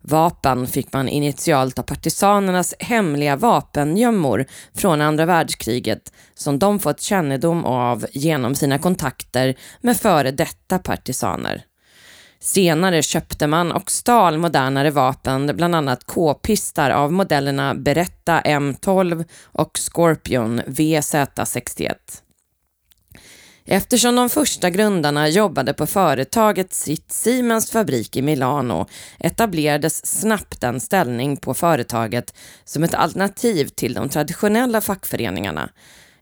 Vapen 0.08 0.66
fick 0.66 0.92
man 0.92 1.08
initialt 1.08 1.78
av 1.78 1.82
partisanernas 1.82 2.75
hemliga 2.78 3.36
vapengömmor 3.36 4.44
från 4.75 5.00
andra 5.00 5.26
världskriget 5.26 6.12
som 6.34 6.58
de 6.58 6.78
fått 6.78 7.00
kännedom 7.00 7.64
av 7.64 8.06
genom 8.12 8.54
sina 8.54 8.78
kontakter 8.78 9.54
med 9.80 9.96
före 9.96 10.30
detta 10.30 10.78
partisaner. 10.78 11.64
Senare 12.40 13.02
köpte 13.02 13.46
man 13.46 13.72
och 13.72 13.90
stal 13.90 14.38
modernare 14.38 14.90
vapen, 14.90 15.50
bland 15.54 15.75
annat 15.75 16.04
k-pistar 16.04 16.90
av 16.90 17.12
modellerna 17.12 17.75
Beretta 17.75 18.40
M12 18.40 19.25
och 19.44 19.78
Scorpion 19.78 20.60
VZ61. 20.60 21.94
Eftersom 23.68 24.16
de 24.16 24.30
första 24.30 24.70
grundarna 24.70 25.28
jobbade 25.28 25.75
på 25.75 25.87
företaget 25.87 26.75
sitt 26.75 27.12
Siemens 27.12 27.70
fabrik 27.70 28.16
i 28.16 28.23
Milano 28.23 28.87
etablerades 29.18 30.06
snabbt 30.06 30.64
en 30.64 30.80
ställning 30.80 31.37
på 31.37 31.54
företaget 31.54 32.35
som 32.64 32.85
ett 32.85 32.94
alternativ 32.94 33.68
till 33.68 33.94
de 33.94 34.08
traditionella 34.08 34.80
fackföreningarna. 34.80 35.70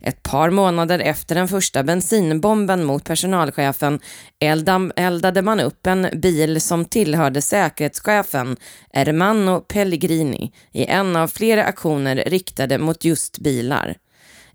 Ett 0.01 0.23
par 0.23 0.51
månader 0.51 0.99
efter 0.99 1.35
den 1.35 1.49
första 1.49 1.83
bensinbomben 1.83 2.85
mot 2.85 3.05
personalchefen 3.05 4.01
eldade 4.97 5.43
man 5.43 5.61
upp 5.61 5.87
en 5.87 6.09
bil 6.13 6.61
som 6.61 6.85
tillhörde 6.85 7.43
säkerhetschefen 7.43 8.57
Ermanno 8.93 9.61
Pellegrini 9.61 10.53
i 10.73 10.85
en 10.85 11.17
av 11.17 11.29
flera 11.29 11.65
aktioner 11.65 12.17
riktade 12.17 12.79
mot 12.79 13.05
just 13.05 13.39
bilar. 13.39 13.97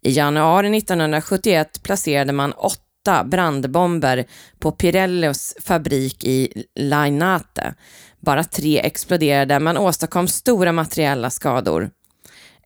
I 0.02 0.12
januari 0.12 0.78
1971 0.78 1.84
placerade 1.84 2.34
man 2.34 2.54
åtta 2.54 3.24
brandbomber 3.24 4.26
på 4.60 4.72
Pirellos 4.72 5.56
fabrik 5.64 6.24
i 6.24 6.64
Lainate. 6.76 7.74
Bara 8.20 8.44
tre 8.44 8.80
exploderade 8.80 9.60
men 9.60 9.78
åstadkom 9.78 10.28
stora 10.28 10.72
materiella 10.72 11.30
skador. 11.30 11.90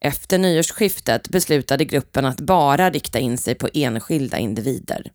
Efter 0.01 0.37
nyårsskiftet 0.37 1.29
beslutade 1.29 1.85
gruppen 1.85 2.25
att 2.25 2.39
bara 2.39 2.89
rikta 2.89 3.19
in 3.19 3.37
sig 3.37 3.55
på 3.55 3.69
enskilda 3.73 4.37
individer. 4.37 5.11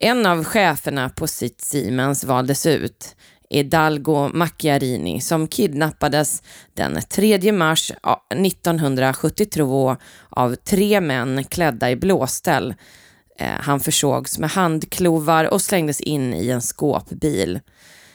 En 0.00 0.26
av 0.26 0.44
cheferna 0.44 1.08
på 1.08 1.26
sitt 1.26 1.60
Siemens 1.60 2.24
valdes 2.24 2.66
ut, 2.66 3.16
Hidalgo 3.52 4.30
Macchiarini, 4.34 5.20
som 5.20 5.48
kidnappades 5.48 6.42
den 6.74 6.98
3 7.08 7.52
mars 7.52 7.92
1972 8.34 9.96
av 10.30 10.54
tre 10.54 11.00
män 11.00 11.44
klädda 11.44 11.90
i 11.90 11.96
blåställ. 11.96 12.74
Eh, 13.38 13.60
han 13.60 13.80
försågs 13.80 14.38
med 14.38 14.50
handklovar 14.50 15.44
och 15.44 15.62
slängdes 15.62 16.00
in 16.00 16.34
i 16.34 16.48
en 16.48 16.62
skåpbil. 16.62 17.60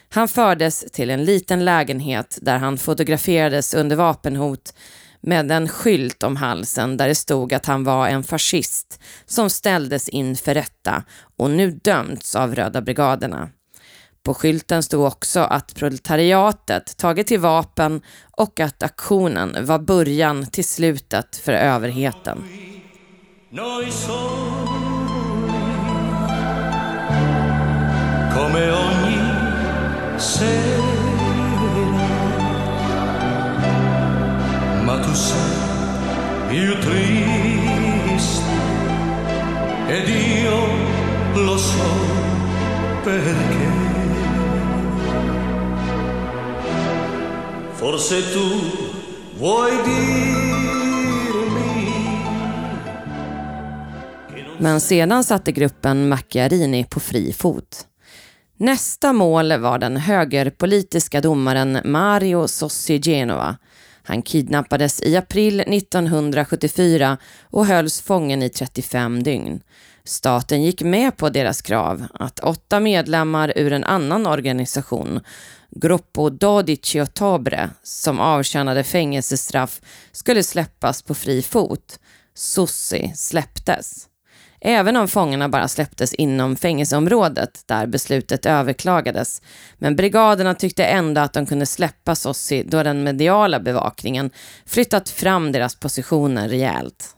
Han 0.10 0.28
fördes 0.28 0.91
till 0.91 1.10
en 1.10 1.26
liten 1.26 1.65
lägenhet 1.65 2.38
där 2.41 2.58
han 2.58 2.78
fotograferades 2.78 3.73
under 3.73 3.95
vapenhot 3.95 4.73
med 5.21 5.52
en 5.52 5.67
skylt 5.67 6.23
om 6.23 6.36
halsen 6.36 6.97
där 6.97 7.08
det 7.08 7.15
stod 7.15 7.54
att 7.54 7.65
han 7.65 7.84
var 7.84 8.08
en 8.08 8.23
fascist 8.23 9.00
som 9.26 9.50
ställdes 9.50 10.10
inför 10.10 10.54
rätta 10.54 11.04
och 11.38 11.50
nu 11.50 11.71
dömts 11.71 12.36
av 12.36 12.56
Röda 12.56 12.82
brigaderna. 12.82 13.50
På 14.28 14.34
skylten 14.34 14.84
stod 14.84 15.06
också 15.06 15.40
att 15.40 15.76
proletariatet 15.76 16.98
tagit 16.98 17.28
till 17.28 17.40
vapen 17.40 18.02
och 18.32 18.60
att 18.60 18.84
aktionen 18.84 19.66
var 19.66 19.80
början 19.80 20.46
till 20.46 20.66
slutet 20.66 21.36
för 21.36 21.54
överheten. 21.54 22.44
Ed 39.90 40.10
io 40.10 40.58
lo 41.36 41.58
so 41.58 42.28
perché. 43.04 44.07
Forse 47.80 48.21
tu 48.21 48.49
vuoi 49.39 49.71
dirmi 49.71 50.17
Men 54.60 54.82
sedan 54.82 55.23
satte 55.23 55.51
gruppen 55.51 56.10
Macchiarini 56.10 56.84
på 56.84 56.99
fri 56.99 57.34
fot. 57.34 57.88
Nästa 58.58 59.13
mål 59.13 59.60
var 59.60 59.80
den 59.80 59.97
högerpolitiska 59.97 61.21
domaren 61.21 61.80
Mario 61.86 62.47
Sossi 62.47 62.99
Genova. 62.99 63.58
Han 64.03 64.21
kidnappades 64.21 65.01
i 65.01 65.15
april 65.15 65.60
1974 65.60 67.17
och 67.43 67.65
hölls 67.65 68.01
fången 68.01 68.43
i 68.43 68.49
35 68.49 69.23
dygn. 69.23 69.62
Staten 70.08 70.63
gick 70.63 70.82
med 70.82 71.17
på 71.17 71.30
deras 71.30 71.62
krav 71.62 72.08
att 72.13 72.39
åtta 72.39 72.80
medlemmar 72.80 73.54
ur 73.56 73.74
en 73.74 73.84
annan 73.84 74.28
organisation, 74.28 75.20
Gruppo 75.72 76.30
Dodici 76.30 77.02
Ottobre, 77.02 77.70
som 77.84 78.20
avtjänade 78.20 78.84
fängelsestraff, 78.84 79.82
skulle 80.12 80.43
släppas 80.43 81.02
på 81.02 81.13
fri 81.13 81.41
fot. 81.41 82.00
Sussi 82.36 83.12
släpptes. 83.15 84.08
Även 84.62 84.96
om 84.96 85.08
fångarna 85.08 85.50
bara 85.50 85.67
släpptes 85.67 86.13
inom 86.13 86.56
fängelseområdet 86.56 87.62
där 87.65 87.88
beslutet 87.88 88.46
överklagades. 88.46 89.41
Men 89.78 89.96
brigaderna 89.96 90.56
tyckte 90.56 90.86
ändå 90.86 91.22
att 91.22 91.34
de 91.34 91.46
kunde 91.46 91.65
släppa 91.65 92.15
Sossi 92.15 92.63
då 92.63 92.84
den 92.84 93.04
mediala 93.04 93.60
bevakningen 93.60 94.30
flyttat 94.65 95.10
fram 95.10 95.52
deras 95.52 95.80
positioner 95.80 96.50
rejält. 96.50 97.16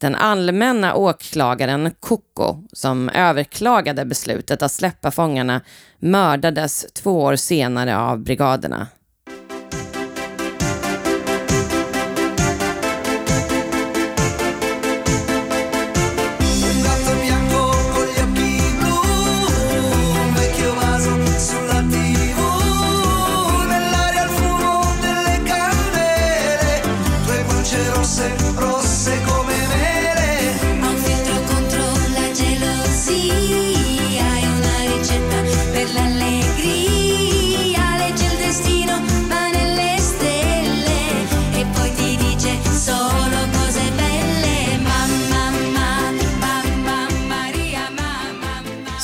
Den 0.00 0.14
allmänna 0.14 0.94
åklagaren 0.94 1.90
Koko, 2.00 2.56
som 2.72 3.08
överklagade 3.08 4.04
beslutet 4.04 4.62
att 4.62 4.72
släppa 4.72 5.10
fångarna, 5.10 5.60
mördades 5.98 6.86
två 6.92 7.22
år 7.22 7.36
senare 7.36 7.98
av 7.98 8.18
brigaderna. 8.18 8.86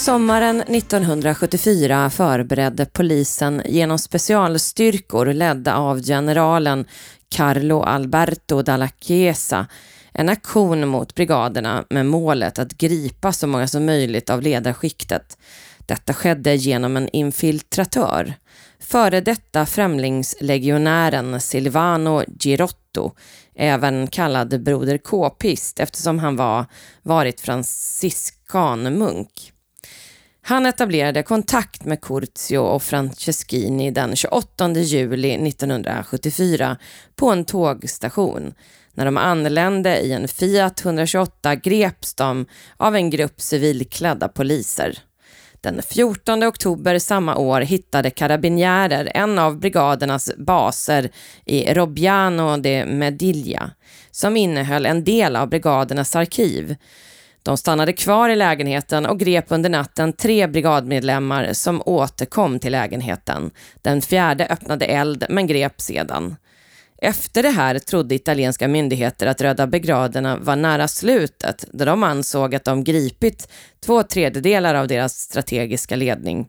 Sommaren 0.06 0.60
1974 0.60 2.10
förberedde 2.10 2.86
polisen 2.86 3.62
genom 3.64 3.98
specialstyrkor 3.98 5.26
ledda 5.26 5.76
av 5.76 6.02
generalen 6.02 6.84
Carlo 7.28 7.82
Alberto 7.82 8.62
Dalla 8.62 8.88
Chiesa 9.00 9.66
en 10.12 10.28
aktion 10.28 10.88
mot 10.88 11.14
brigaderna 11.14 11.84
med 11.90 12.06
målet 12.06 12.58
att 12.58 12.72
gripa 12.72 13.32
så 13.32 13.46
många 13.46 13.68
som 13.68 13.86
möjligt 13.86 14.30
av 14.30 14.42
ledarskiktet. 14.42 15.38
Detta 15.86 16.14
skedde 16.14 16.54
genom 16.54 16.96
en 16.96 17.08
infiltratör. 17.08 18.34
Före 18.80 19.20
detta 19.20 19.66
främlingslegionären 19.66 21.40
Silvano 21.40 22.22
Girotto, 22.40 23.12
även 23.54 24.06
kallad 24.06 24.62
Broder 24.62 24.98
K-pist 24.98 25.80
eftersom 25.80 26.18
han 26.18 26.36
var 26.36 26.66
varit 27.02 27.40
franciskanmunk. 27.40 29.52
Han 30.48 30.66
etablerade 30.66 31.22
kontakt 31.22 31.84
med 31.84 32.00
Curzio 32.00 32.58
och 32.58 32.82
Franceschini 32.82 33.90
den 33.90 34.16
28 34.16 34.72
juli 34.72 35.48
1974 35.48 36.76
på 37.16 37.30
en 37.30 37.44
tågstation. 37.44 38.54
När 38.94 39.04
de 39.04 39.16
anlände 39.16 40.00
i 40.00 40.12
en 40.12 40.28
Fiat 40.28 40.84
128 40.84 41.54
greps 41.54 42.14
de 42.14 42.46
av 42.76 42.96
en 42.96 43.10
grupp 43.10 43.40
civilklädda 43.40 44.28
poliser. 44.28 44.98
Den 45.60 45.82
14 45.82 46.42
oktober 46.42 46.98
samma 46.98 47.36
år 47.36 47.60
hittade 47.60 48.10
karabinjärer 48.10 49.12
en 49.14 49.38
av 49.38 49.58
brigadernas 49.58 50.30
baser 50.36 51.10
i 51.44 51.74
Robbiano 51.74 52.56
de 52.56 52.84
Mediglia 52.84 53.70
som 54.10 54.36
innehöll 54.36 54.86
en 54.86 55.04
del 55.04 55.36
av 55.36 55.48
brigadernas 55.48 56.16
arkiv. 56.16 56.76
De 57.46 57.56
stannade 57.56 57.92
kvar 57.92 58.28
i 58.28 58.36
lägenheten 58.36 59.06
och 59.06 59.18
grep 59.18 59.44
under 59.48 59.70
natten 59.70 60.12
tre 60.12 60.46
brigadmedlemmar 60.46 61.52
som 61.52 61.82
återkom 61.86 62.58
till 62.58 62.72
lägenheten. 62.72 63.50
Den 63.82 64.02
fjärde 64.02 64.46
öppnade 64.46 64.84
eld 64.84 65.26
men 65.28 65.46
grep 65.46 65.80
sedan. 65.80 66.36
Efter 66.98 67.42
det 67.42 67.48
här 67.48 67.78
trodde 67.78 68.14
italienska 68.14 68.68
myndigheter 68.68 69.26
att 69.26 69.40
Röda 69.40 69.66
brigaderna 69.66 70.36
var 70.36 70.56
nära 70.56 70.88
slutet 70.88 71.64
då 71.72 71.84
de 71.84 72.02
ansåg 72.02 72.54
att 72.54 72.64
de 72.64 72.84
gripit 72.84 73.48
två 73.86 74.02
tredjedelar 74.02 74.74
av 74.74 74.88
deras 74.88 75.18
strategiska 75.18 75.96
ledning. 75.96 76.46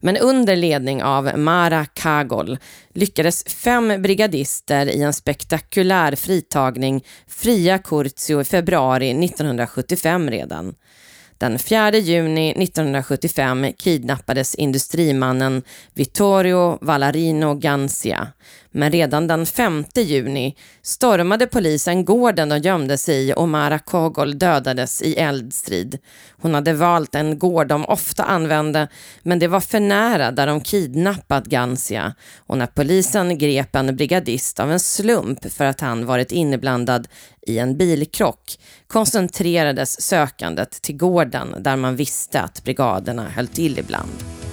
Men 0.00 0.16
under 0.16 0.56
ledning 0.56 1.02
av 1.02 1.38
Mara 1.38 1.86
Kagol 1.86 2.58
lyckades 2.94 3.44
fem 3.44 4.02
brigadister 4.02 4.86
i 4.86 5.02
en 5.02 5.12
spektakulär 5.12 6.14
fritagning 6.14 7.04
fria 7.28 7.78
Curzio 7.78 8.40
i 8.40 8.44
februari 8.44 9.10
1975 9.24 10.30
redan. 10.30 10.74
Den 11.38 11.58
4 11.58 11.98
juni 11.98 12.50
1975 12.50 13.72
kidnappades 13.78 14.54
industrimannen 14.54 15.62
Vittorio 15.94 16.78
Vallarino 16.80 17.54
Gansia. 17.54 18.28
Men 18.76 18.92
redan 18.92 19.26
den 19.26 19.46
5 19.46 19.84
juni 19.94 20.56
stormade 20.82 21.46
polisen 21.46 22.04
gården 22.04 22.48
de 22.48 22.58
gömde 22.58 22.98
sig 22.98 23.28
i 23.28 23.34
och 23.36 23.48
Mara 23.48 23.78
Kogol 23.78 24.38
dödades 24.38 25.02
i 25.02 25.14
eldstrid. 25.14 25.98
Hon 26.40 26.54
hade 26.54 26.72
valt 26.72 27.14
en 27.14 27.38
gård 27.38 27.66
de 27.66 27.84
ofta 27.84 28.24
använde, 28.24 28.88
men 29.22 29.38
det 29.38 29.48
var 29.48 29.60
för 29.60 29.80
nära 29.80 30.30
där 30.30 30.46
de 30.46 30.60
kidnappat 30.60 31.44
Gansia. 31.44 32.14
Och 32.46 32.58
när 32.58 32.66
polisen 32.66 33.38
grep 33.38 33.76
en 33.76 33.96
brigadist 33.96 34.60
av 34.60 34.72
en 34.72 34.80
slump 34.80 35.52
för 35.52 35.64
att 35.64 35.80
han 35.80 36.06
varit 36.06 36.32
inblandad 36.32 37.08
i 37.46 37.58
en 37.58 37.76
bilkrock 37.76 38.58
koncentrerades 38.86 40.02
sökandet 40.02 40.82
till 40.82 40.96
gården 40.96 41.54
där 41.58 41.76
man 41.76 41.96
visste 41.96 42.40
att 42.40 42.64
brigaderna 42.64 43.28
höll 43.28 43.48
till 43.48 43.78
ibland. 43.78 44.43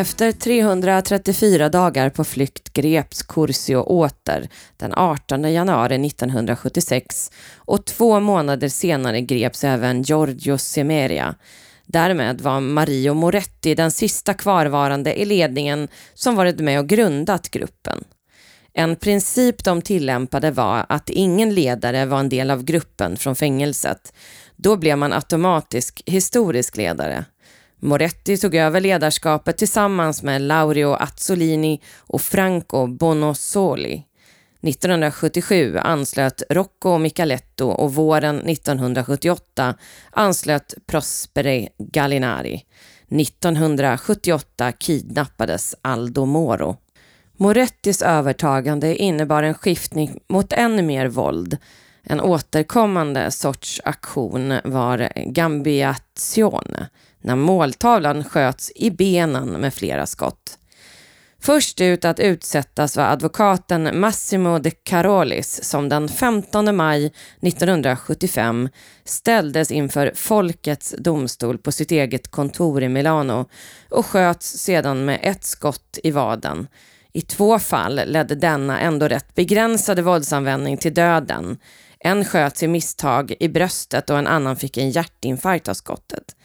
Efter 0.00 0.32
334 0.32 1.68
dagar 1.68 2.10
på 2.10 2.24
flykt 2.24 2.72
greps 2.72 3.22
Curcio 3.22 3.76
åter 3.76 4.48
den 4.76 4.94
18 4.94 5.52
januari 5.52 6.06
1976 6.06 7.30
och 7.56 7.86
två 7.86 8.20
månader 8.20 8.68
senare 8.68 9.20
greps 9.20 9.64
även 9.64 10.02
Giorgio 10.02 10.58
Semeria. 10.58 11.34
Därmed 11.86 12.40
var 12.40 12.60
Mario 12.60 13.14
Moretti 13.14 13.74
den 13.74 13.90
sista 13.90 14.34
kvarvarande 14.34 15.20
i 15.20 15.24
ledningen 15.24 15.88
som 16.14 16.36
varit 16.36 16.58
med 16.58 16.78
och 16.78 16.88
grundat 16.88 17.50
gruppen. 17.50 18.04
En 18.72 18.96
princip 18.96 19.64
de 19.64 19.82
tillämpade 19.82 20.50
var 20.50 20.86
att 20.88 21.10
ingen 21.10 21.54
ledare 21.54 22.06
var 22.06 22.20
en 22.20 22.28
del 22.28 22.50
av 22.50 22.64
gruppen 22.64 23.16
från 23.16 23.36
fängelset. 23.36 24.12
Då 24.56 24.76
blev 24.76 24.98
man 24.98 25.12
automatisk 25.12 26.02
historisk 26.06 26.76
ledare. 26.76 27.24
Moretti 27.82 28.36
tog 28.36 28.54
över 28.54 28.80
ledarskapet 28.80 29.58
tillsammans 29.58 30.22
med 30.22 30.42
Laurio 30.42 30.92
Azzolini 30.94 31.80
och 31.98 32.22
Franco 32.22 32.86
Bonosoli. 32.86 34.04
1977 34.62 35.76
anslöt 35.78 36.42
Rocco 36.50 36.98
Micaletto 36.98 37.68
och 37.68 37.94
våren 37.94 38.38
1978 38.40 39.74
anslöt 40.10 40.74
Prospere 40.86 41.68
Gallinari. 41.78 42.62
1978 43.08 44.72
kidnappades 44.72 45.74
Aldo 45.82 46.26
Moro. 46.26 46.76
Morettis 47.36 48.02
övertagande 48.02 48.96
innebar 48.96 49.42
en 49.42 49.54
skiftning 49.54 50.18
mot 50.28 50.52
ännu 50.52 50.82
mer 50.82 51.08
våld. 51.08 51.58
En 52.10 52.20
återkommande 52.20 53.30
sorts 53.30 53.80
aktion 53.84 54.54
var 54.64 55.12
gambiation, 55.16 56.76
när 57.20 57.36
måltavlan 57.36 58.24
sköts 58.24 58.72
i 58.74 58.90
benen 58.90 59.48
med 59.48 59.74
flera 59.74 60.06
skott. 60.06 60.58
Först 61.42 61.80
ut 61.80 62.04
att 62.04 62.20
utsättas 62.20 62.96
var 62.96 63.04
advokaten 63.04 64.00
Massimo 64.00 64.58
De 64.58 64.70
Carolis 64.70 65.64
som 65.64 65.88
den 65.88 66.08
15 66.08 66.76
maj 66.76 67.06
1975 67.06 68.68
ställdes 69.04 69.70
inför 69.70 70.12
folkets 70.14 70.94
domstol 70.98 71.58
på 71.58 71.72
sitt 71.72 71.90
eget 71.90 72.30
kontor 72.30 72.82
i 72.82 72.88
Milano 72.88 73.48
och 73.90 74.06
sköts 74.06 74.46
sedan 74.46 75.04
med 75.04 75.18
ett 75.22 75.44
skott 75.44 75.98
i 76.02 76.10
vaden. 76.10 76.66
I 77.12 77.20
två 77.20 77.58
fall 77.58 78.00
ledde 78.06 78.34
denna 78.34 78.80
ändå 78.80 79.08
rätt 79.08 79.34
begränsade 79.34 80.02
våldsanvändning 80.02 80.76
till 80.76 80.94
döden. 80.94 81.58
En 82.04 82.24
sköts 82.24 82.62
i 82.62 82.68
misstag 82.68 83.34
i 83.40 83.48
bröstet 83.48 84.10
och 84.10 84.18
en 84.18 84.26
annan 84.26 84.56
fick 84.56 84.76
en 84.76 84.90
hjärtinfarkt 84.90 85.68
av 85.68 85.74
skottet. 85.74 86.36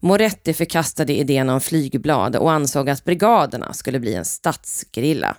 Moretti 0.00 0.54
förkastade 0.54 1.12
idén 1.18 1.48
om 1.48 1.60
flygblad 1.60 2.36
och 2.36 2.52
ansåg 2.52 2.90
att 2.90 3.04
brigaderna 3.04 3.72
skulle 3.72 4.00
bli 4.00 4.14
en 4.14 4.24
stadsgrilla. 4.24 5.36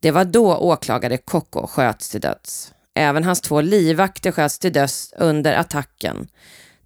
Det 0.00 0.10
var 0.10 0.24
då 0.24 0.56
åklagare 0.56 1.16
Kocko 1.16 1.66
sköts 1.66 2.08
till 2.08 2.20
döds. 2.20 2.72
Även 2.94 3.24
hans 3.24 3.40
två 3.40 3.60
livvakter 3.60 4.32
sköts 4.32 4.58
till 4.58 4.72
döds 4.72 5.14
under 5.16 5.54
attacken. 5.54 6.28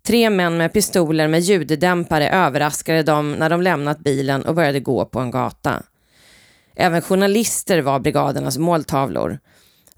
Tre 0.07 0.31
män 0.31 0.57
med 0.57 0.73
pistoler 0.73 1.29
med 1.29 1.41
ljuddämpare 1.41 2.31
överraskade 2.31 3.03
dem 3.03 3.33
när 3.33 3.51
de 3.51 3.63
lämnat 3.63 3.99
bilen 3.99 4.43
och 4.43 4.55
började 4.55 4.81
gå 4.81 5.05
på 5.05 5.21
en 5.21 5.31
gata. 5.31 5.83
Även 6.77 7.03
journalister 7.03 7.81
var 7.81 8.01
brigadernas 8.01 8.59
måltavlor. 8.59 9.39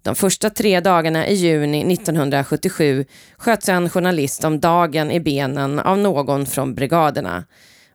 De 0.05 0.15
första 0.15 0.51
tre 0.51 0.81
dagarna 0.81 1.27
i 1.27 1.35
juni 1.35 1.93
1977 1.93 3.05
sköts 3.37 3.69
en 3.69 3.91
journalist 3.91 4.45
om 4.45 4.61
dagen 4.61 5.11
i 5.11 5.21
benen 5.21 5.79
av 5.79 5.99
någon 5.99 6.47
från 6.47 6.75
brigaderna. 6.75 7.45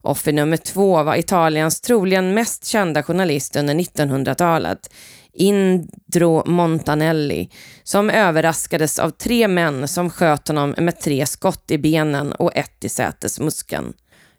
Offer 0.01 0.31
nummer 0.31 0.57
två 0.57 1.03
var 1.03 1.15
Italiens 1.15 1.81
troligen 1.81 2.33
mest 2.33 2.65
kända 2.65 3.03
journalist 3.03 3.55
under 3.55 3.73
1900-talet, 3.73 4.93
Indro 5.33 6.43
Montanelli, 6.45 7.49
som 7.83 8.09
överraskades 8.09 8.99
av 8.99 9.09
tre 9.09 9.47
män 9.47 9.87
som 9.87 10.09
sköt 10.09 10.47
honom 10.47 10.75
med 10.77 10.99
tre 10.99 11.25
skott 11.25 11.71
i 11.71 11.77
benen 11.77 12.31
och 12.31 12.55
ett 12.55 12.83
i 12.83 12.89
sätesmuskeln. 12.89 13.93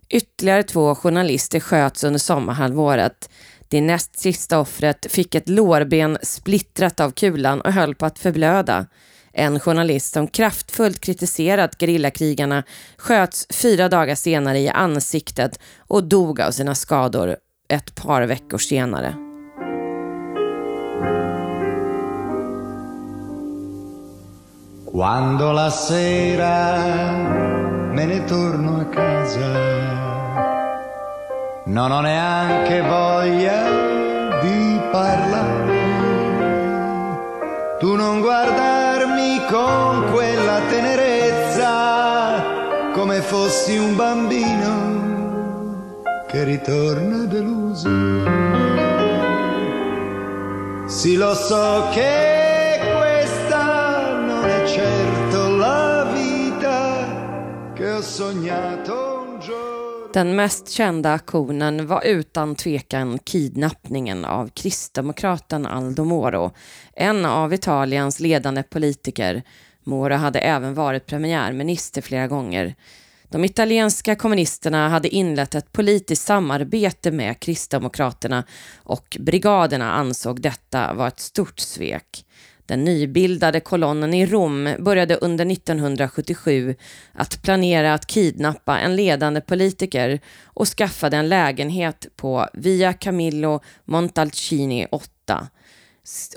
Ytterligare 0.08 0.62
två 0.62 0.94
journalister 0.94 1.60
sköts 1.60 2.04
under 2.04 2.20
sommarhalvåret. 2.20 3.30
Det 3.70 3.80
näst 3.80 4.18
sista 4.18 4.60
offret 4.60 5.06
fick 5.10 5.34
ett 5.34 5.48
lårben 5.48 6.18
splittrat 6.22 7.00
av 7.00 7.10
kulan 7.10 7.60
och 7.60 7.72
höll 7.72 7.94
på 7.94 8.06
att 8.06 8.18
förblöda. 8.18 8.86
En 9.32 9.60
journalist 9.60 10.12
som 10.12 10.28
kraftfullt 10.28 11.00
kritiserat 11.00 11.80
gerillakrigarna 11.80 12.62
sköts 12.96 13.46
fyra 13.50 13.88
dagar 13.88 14.14
senare 14.14 14.58
i 14.58 14.68
ansiktet 14.68 15.60
och 15.78 16.04
dog 16.04 16.40
av 16.40 16.50
sina 16.50 16.74
skador 16.74 17.36
ett 17.68 17.94
par 17.94 18.22
veckor 18.22 18.58
senare. 18.58 19.14
Quando 24.92 25.52
la 25.52 25.70
sera 25.70 26.76
me 27.94 28.04
ne 28.06 28.18
torno 28.26 28.80
a 28.80 28.84
casa, 28.84 30.19
non 31.70 31.92
ho 31.92 32.00
neanche 32.00 32.80
voglia 32.82 34.40
di 34.40 34.80
parlare. 34.90 35.78
Tu 37.78 37.94
non 37.94 38.20
guardarmi 38.20 39.44
con 39.48 40.10
quella 40.10 40.58
tenerezza 40.68 42.42
come 42.92 43.20
fossi 43.20 43.78
un 43.78 43.94
bambino 43.94 44.98
che 46.26 46.42
ritorna 46.42 47.24
deluso. 47.24 47.88
Sì, 50.86 51.14
lo 51.14 51.34
so 51.34 51.86
che 51.92 52.80
questa 52.98 54.16
non 54.16 54.44
è 54.44 54.66
certo 54.66 55.56
la 55.56 56.10
vita 56.12 57.72
che 57.74 57.92
ho 57.92 58.02
sognato. 58.02 59.09
Den 60.12 60.36
mest 60.36 60.68
kända 60.68 61.12
aktionen 61.12 61.86
var 61.86 62.04
utan 62.04 62.54
tvekan 62.54 63.18
kidnappningen 63.18 64.24
av 64.24 64.48
kristdemokraten 64.48 65.66
Aldo 65.66 66.04
Moro, 66.04 66.52
en 66.92 67.24
av 67.24 67.52
Italiens 67.54 68.20
ledande 68.20 68.62
politiker. 68.62 69.42
Moro 69.84 70.14
hade 70.14 70.38
även 70.38 70.74
varit 70.74 71.06
premiärminister 71.06 72.02
flera 72.02 72.26
gånger. 72.26 72.74
De 73.28 73.44
italienska 73.44 74.16
kommunisterna 74.16 74.88
hade 74.88 75.08
inlett 75.08 75.54
ett 75.54 75.72
politiskt 75.72 76.26
samarbete 76.26 77.10
med 77.10 77.40
Kristdemokraterna 77.40 78.44
och 78.76 79.16
brigaderna 79.20 79.92
ansåg 79.92 80.40
detta 80.40 80.94
vara 80.94 81.08
ett 81.08 81.20
stort 81.20 81.60
svek. 81.60 82.24
Den 82.70 82.84
nybildade 82.84 83.60
kolonnen 83.60 84.14
i 84.14 84.26
Rom 84.26 84.68
började 84.78 85.16
under 85.16 85.52
1977 85.52 86.74
att 87.12 87.42
planera 87.42 87.94
att 87.94 88.06
kidnappa 88.06 88.78
en 88.78 88.96
ledande 88.96 89.40
politiker 89.40 90.20
och 90.44 90.68
skaffade 90.68 91.16
en 91.16 91.28
lägenhet 91.28 92.06
på 92.16 92.48
Via 92.52 92.92
Camillo 92.92 93.60
Montalcini 93.84 94.86
8 94.90 95.48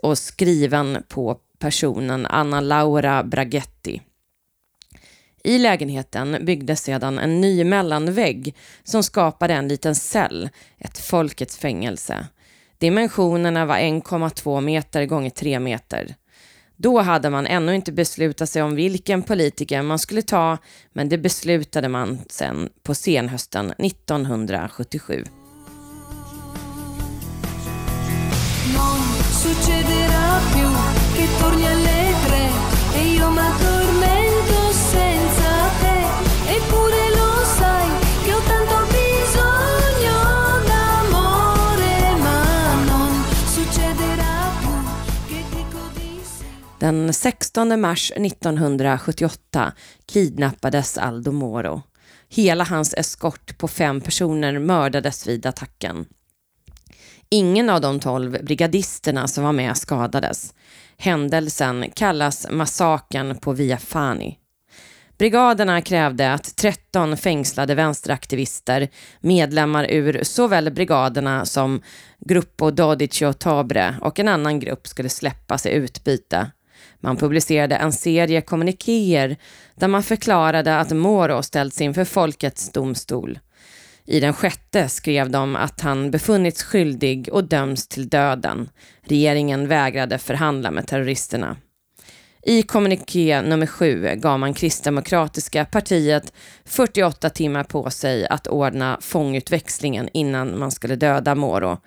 och 0.01 0.17
skriven 0.17 1.03
på 1.07 1.37
personen 1.59 2.25
Anna 2.25 2.61
Laura 2.61 3.23
Braghetti. 3.23 4.01
I 5.43 5.57
lägenheten 5.57 6.37
byggdes 6.45 6.83
sedan 6.83 7.19
en 7.19 7.41
ny 7.41 7.63
mellanvägg 7.63 8.55
som 8.83 9.03
skapade 9.03 9.53
en 9.53 9.67
liten 9.67 9.95
cell, 9.95 10.49
ett 10.77 10.97
folkets 10.97 11.57
fängelse. 11.57 12.27
Dimensionerna 12.77 13.65
var 13.65 13.77
1,2 13.77 14.61
meter 14.61 15.05
gånger 15.05 15.29
3 15.29 15.59
meter. 15.59 16.15
Då 16.83 17.01
hade 17.01 17.29
man 17.29 17.47
ännu 17.47 17.75
inte 17.75 17.91
beslutat 17.91 18.49
sig 18.49 18.63
om 18.63 18.75
vilken 18.75 19.21
politiker 19.21 19.81
man 19.81 19.99
skulle 19.99 20.21
ta, 20.21 20.57
men 20.93 21.09
det 21.09 21.17
beslutade 21.17 21.89
man 21.89 22.19
sen 22.29 22.69
på 22.83 22.95
senhösten 22.95 23.73
1977. 23.77 25.23
Non 28.75 29.03
Den 46.83 47.13
16 47.13 47.81
mars 47.81 48.11
1978 48.15 49.73
kidnappades 50.05 50.97
Aldo 50.97 51.31
Moro. 51.31 51.81
Hela 52.29 52.63
hans 52.63 52.93
eskort 52.93 53.57
på 53.57 53.67
fem 53.67 54.01
personer 54.01 54.59
mördades 54.59 55.27
vid 55.27 55.45
attacken. 55.45 56.05
Ingen 57.29 57.69
av 57.69 57.81
de 57.81 57.99
tolv 57.99 58.45
brigadisterna 58.45 59.27
som 59.27 59.43
var 59.43 59.51
med 59.51 59.77
skadades. 59.77 60.53
Händelsen 60.97 61.85
kallas 61.95 62.47
massakern 62.51 63.37
på 63.37 63.53
Via 63.53 63.77
Fani. 63.77 64.37
Brigaderna 65.17 65.81
krävde 65.81 66.33
att 66.33 66.55
13 66.55 67.17
fängslade 67.17 67.75
vänsteraktivister, 67.75 68.89
medlemmar 69.21 69.87
ur 69.89 70.23
såväl 70.23 70.71
brigaderna 70.71 71.45
som 71.45 71.81
Gruppo 72.19 72.71
Dodici 72.71 73.33
Tabre 73.33 73.95
och 74.01 74.19
en 74.19 74.27
annan 74.27 74.59
grupp 74.59 74.87
skulle 74.87 75.09
släppas 75.09 75.65
i 75.65 75.69
utbyte. 75.69 76.51
Man 77.03 77.17
publicerade 77.17 77.75
en 77.75 77.91
serie 77.91 78.41
kommunikéer 78.41 79.37
där 79.75 79.87
man 79.87 80.03
förklarade 80.03 80.77
att 80.77 80.91
Moro 80.91 81.43
ställts 81.43 81.81
inför 81.81 82.05
folkets 82.05 82.71
domstol. 82.71 83.39
I 84.05 84.19
den 84.19 84.33
sjätte 84.33 84.89
skrev 84.89 85.29
de 85.29 85.55
att 85.55 85.81
han 85.81 86.11
befunnits 86.11 86.63
skyldig 86.63 87.29
och 87.31 87.43
döms 87.43 87.87
till 87.87 88.09
döden. 88.09 88.69
Regeringen 89.01 89.67
vägrade 89.67 90.17
förhandla 90.17 90.71
med 90.71 90.87
terroristerna. 90.87 91.57
I 92.45 92.61
kommuniké 92.61 93.41
nummer 93.41 93.65
sju 93.65 94.15
gav 94.15 94.39
man 94.39 94.53
Kristdemokratiska 94.53 95.65
partiet 95.65 96.33
48 96.65 97.29
timmar 97.29 97.63
på 97.63 97.89
sig 97.89 98.27
att 98.27 98.47
ordna 98.47 98.97
fångutväxlingen 99.01 100.09
innan 100.13 100.59
man 100.59 100.71
skulle 100.71 100.95
döda 100.95 101.35
Moro. 101.35 101.77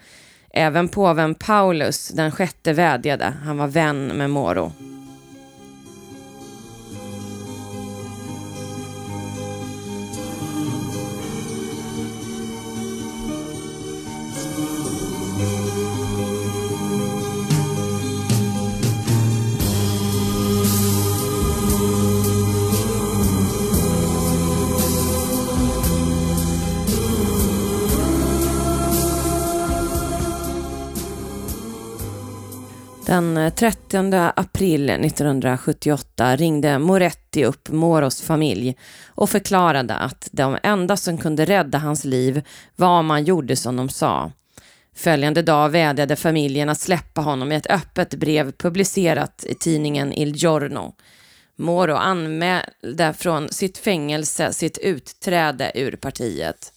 Även 0.51 0.89
påven 0.89 1.35
Paulus 1.35 2.09
den 2.09 2.31
sjätte 2.31 2.73
vädjade, 2.73 3.33
han 3.45 3.57
var 3.57 3.67
vän 3.67 4.07
med 4.07 4.31
Moro. 4.31 4.73
Den 33.07 33.37
eh, 33.37 33.55
30 33.55 34.33
april 34.37 34.91
1978 34.91 36.37
ringde 36.37 36.79
Moretti 36.79 37.45
upp 37.45 37.69
Moros 37.69 38.23
familj 38.23 38.77
och 39.07 39.31
förklarade 39.31 39.95
att 39.95 40.29
de 40.33 40.59
enda 40.63 40.97
som 40.97 41.19
kunde 41.19 41.45
rädda 41.45 41.79
hans 41.79 42.05
liv 42.05 42.43
var 42.77 42.99
om 42.99 43.07
man 43.07 43.25
gjorde 43.25 43.57
som 43.57 43.77
de 43.77 43.89
sa. 43.89 44.33
Följande 44.95 45.43
dag 45.43 45.69
vädjade 45.69 46.17
familjen 46.17 46.69
att 46.69 46.81
släppa 46.81 47.21
honom 47.21 47.53
i 47.53 47.55
ett 47.55 47.71
öppet 47.71 48.15
brev 48.15 48.53
publicerat 48.53 49.45
i 49.49 49.55
tidningen 49.55 50.13
Il 50.13 50.37
Giorno. 50.37 50.95
Moro 51.57 51.95
anmälde 51.95 53.15
från 53.19 53.49
sitt 53.49 53.79
fängelse 53.79 54.53
sitt 54.53 54.79
utträde 54.79 55.73
ur 55.75 55.97
partiet. 55.97 56.73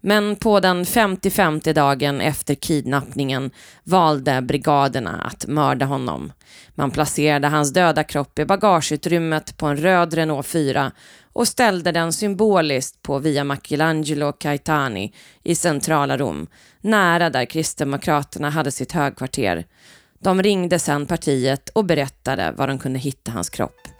Men 0.00 0.36
på 0.36 0.60
den 0.60 0.84
50-50 0.84 1.72
dagen 1.72 2.20
efter 2.20 2.54
kidnappningen 2.54 3.50
valde 3.84 4.42
brigaderna 4.42 5.22
att 5.22 5.46
mörda 5.46 5.86
honom. 5.86 6.32
Man 6.74 6.90
placerade 6.90 7.48
hans 7.48 7.72
döda 7.72 8.04
kropp 8.04 8.38
i 8.38 8.44
bagageutrymmet 8.44 9.56
på 9.56 9.66
en 9.66 9.76
röd 9.76 10.14
Renault 10.14 10.46
4 10.46 10.92
och 11.32 11.48
ställde 11.48 11.92
den 11.92 12.12
symboliskt 12.12 13.02
på 13.02 13.18
Via 13.18 13.44
Michelangelo 13.44 14.32
Caetani 14.32 15.12
i 15.42 15.54
centrala 15.54 16.16
Rom, 16.16 16.46
nära 16.80 17.30
där 17.30 17.44
Kristdemokraterna 17.44 18.50
hade 18.50 18.70
sitt 18.70 18.92
högkvarter. 18.92 19.64
De 20.18 20.42
ringde 20.42 20.78
sedan 20.78 21.06
partiet 21.06 21.68
och 21.68 21.84
berättade 21.84 22.52
var 22.56 22.68
de 22.68 22.78
kunde 22.78 22.98
hitta 22.98 23.30
hans 23.30 23.50
kropp. 23.50 23.99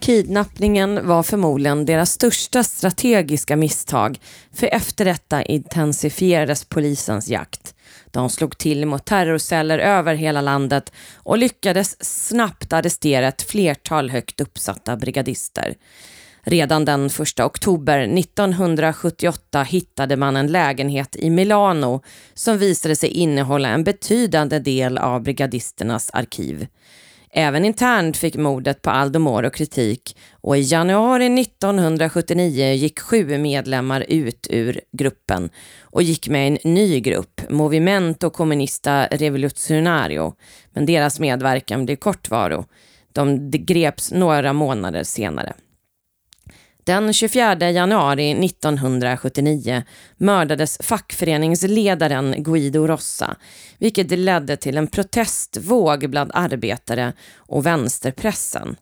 Kidnappningen 0.00 1.06
var 1.06 1.22
förmodligen 1.22 1.86
deras 1.86 2.10
största 2.10 2.62
strategiska 2.64 3.56
misstag, 3.56 4.20
för 4.52 4.66
efter 4.66 5.04
detta 5.04 5.42
intensifierades 5.42 6.64
polisens 6.64 7.28
jakt. 7.28 7.74
De 8.10 8.30
slog 8.30 8.58
till 8.58 8.86
mot 8.86 9.04
terrorceller 9.04 9.78
över 9.78 10.14
hela 10.14 10.40
landet 10.40 10.92
och 11.14 11.38
lyckades 11.38 12.04
snabbt 12.04 12.72
arrestera 12.72 13.28
ett 13.28 13.42
flertal 13.42 14.10
högt 14.10 14.40
uppsatta 14.40 14.96
brigadister. 14.96 15.74
Redan 16.44 16.84
den 16.84 17.06
1 17.06 17.40
oktober 17.40 17.98
1978 17.98 19.62
hittade 19.62 20.16
man 20.16 20.36
en 20.36 20.46
lägenhet 20.46 21.16
i 21.16 21.30
Milano 21.30 22.02
som 22.34 22.58
visade 22.58 22.96
sig 22.96 23.08
innehålla 23.08 23.68
en 23.68 23.84
betydande 23.84 24.58
del 24.58 24.98
av 24.98 25.22
brigadisternas 25.22 26.10
arkiv. 26.10 26.66
Även 27.30 27.64
internt 27.64 28.16
fick 28.16 28.36
mordet 28.36 28.82
på 28.82 28.90
Aldo 28.90 29.18
Moro 29.18 29.50
kritik 29.50 30.16
och 30.40 30.56
i 30.56 30.60
januari 30.60 31.40
1979 31.40 32.72
gick 32.72 33.00
sju 33.00 33.38
medlemmar 33.38 34.04
ut 34.08 34.46
ur 34.50 34.80
gruppen 34.92 35.50
och 35.80 36.02
gick 36.02 36.28
med 36.28 36.44
i 36.44 36.58
en 36.64 36.74
ny 36.74 37.00
grupp, 37.00 37.40
Movimento 37.50 38.30
Comunista 38.30 39.06
Revolucionario, 39.06 40.34
men 40.72 40.86
deras 40.86 41.20
medverkan 41.20 41.84
blev 41.84 41.96
kortvaro. 41.96 42.64
De 43.12 43.50
greps 43.50 44.12
några 44.12 44.52
månader 44.52 45.02
senare. 45.02 45.54
Den 46.84 47.12
24 47.12 47.70
januari 47.70 48.30
1979 48.44 49.82
mördades 50.16 50.78
fackföreningsledaren 50.82 52.34
Guido 52.38 52.86
Rossa, 52.86 53.36
vilket 53.78 54.10
ledde 54.10 54.56
till 54.56 54.76
en 54.76 54.86
protestvåg 54.86 56.10
bland 56.10 56.30
arbetare 56.34 57.12
och 57.36 57.66
vänsterpressen. 57.66 58.76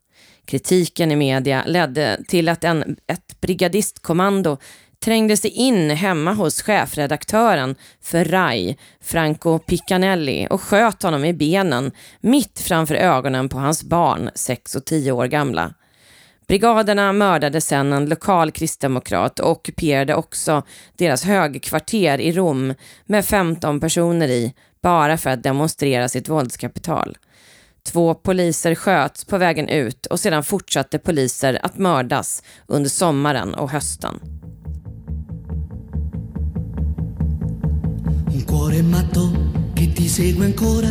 Kritiken 0.44 1.12
i 1.12 1.16
media 1.16 1.64
ledde 1.66 2.20
till 2.28 2.48
att 2.48 2.64
en, 2.64 2.96
ett 3.06 3.40
brigadistkommando 3.40 4.58
trängde 5.04 5.36
sig 5.36 5.50
in 5.50 5.90
hemma 5.90 6.32
hos 6.32 6.62
chefredaktören 6.62 7.74
för 8.02 8.24
RAI, 8.24 8.76
Franco 9.00 9.58
Piccanelli, 9.58 10.46
och 10.50 10.60
sköt 10.60 11.02
honom 11.02 11.24
i 11.24 11.32
benen 11.32 11.92
mitt 12.20 12.60
framför 12.60 12.94
ögonen 12.94 13.48
på 13.48 13.58
hans 13.58 13.84
barn, 13.84 14.30
6 14.34 14.74
och 14.74 14.84
10 14.84 15.12
år 15.12 15.26
gamla. 15.26 15.74
Brigaderna 16.50 17.12
mördade 17.12 17.60
sedan 17.60 17.92
en 17.92 18.06
lokal 18.08 18.50
kristdemokrat 18.50 19.40
och 19.40 19.50
ockuperade 19.50 20.14
också 20.14 20.62
deras 20.96 21.24
högkvarter 21.24 22.18
i 22.18 22.32
Rom 22.32 22.74
med 23.06 23.24
15 23.24 23.80
personer 23.80 24.28
i, 24.28 24.54
bara 24.82 25.16
för 25.16 25.30
att 25.30 25.42
demonstrera 25.42 26.08
sitt 26.08 26.28
våldskapital. 26.28 27.18
Två 27.86 28.14
poliser 28.14 28.74
sköts 28.74 29.24
på 29.24 29.38
vägen 29.38 29.68
ut 29.68 30.06
och 30.06 30.20
sedan 30.20 30.44
fortsatte 30.44 30.98
poliser 30.98 31.58
att 31.62 31.78
mördas 31.78 32.42
under 32.66 32.90
sommaren 32.90 33.54
och 33.54 33.70
hösten. 33.70 34.20
Un 38.34 38.42
cuore 38.46 38.82
matto 38.82 39.20
che 39.76 39.86
ti 39.96 40.08
segue 40.08 40.44
ancora. 40.44 40.88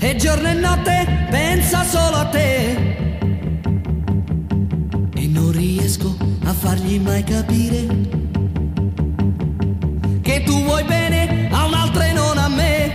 E 0.00 0.16
giorno 0.18 0.48
e 0.48 0.54
notte 0.54 1.28
pensa 1.30 1.84
solo 1.84 2.16
a 2.16 2.24
te. 2.32 3.03
Non 5.34 5.50
riesco 5.50 6.16
a 6.44 6.52
fargli 6.52 7.00
mai 7.00 7.24
capire 7.24 7.86
che 10.22 10.42
tu 10.44 10.62
vuoi 10.62 10.84
bene 10.84 11.48
a 11.50 11.66
un'altra 11.66 12.06
e 12.06 12.12
non 12.12 12.38
a 12.38 12.48
me. 12.48 12.92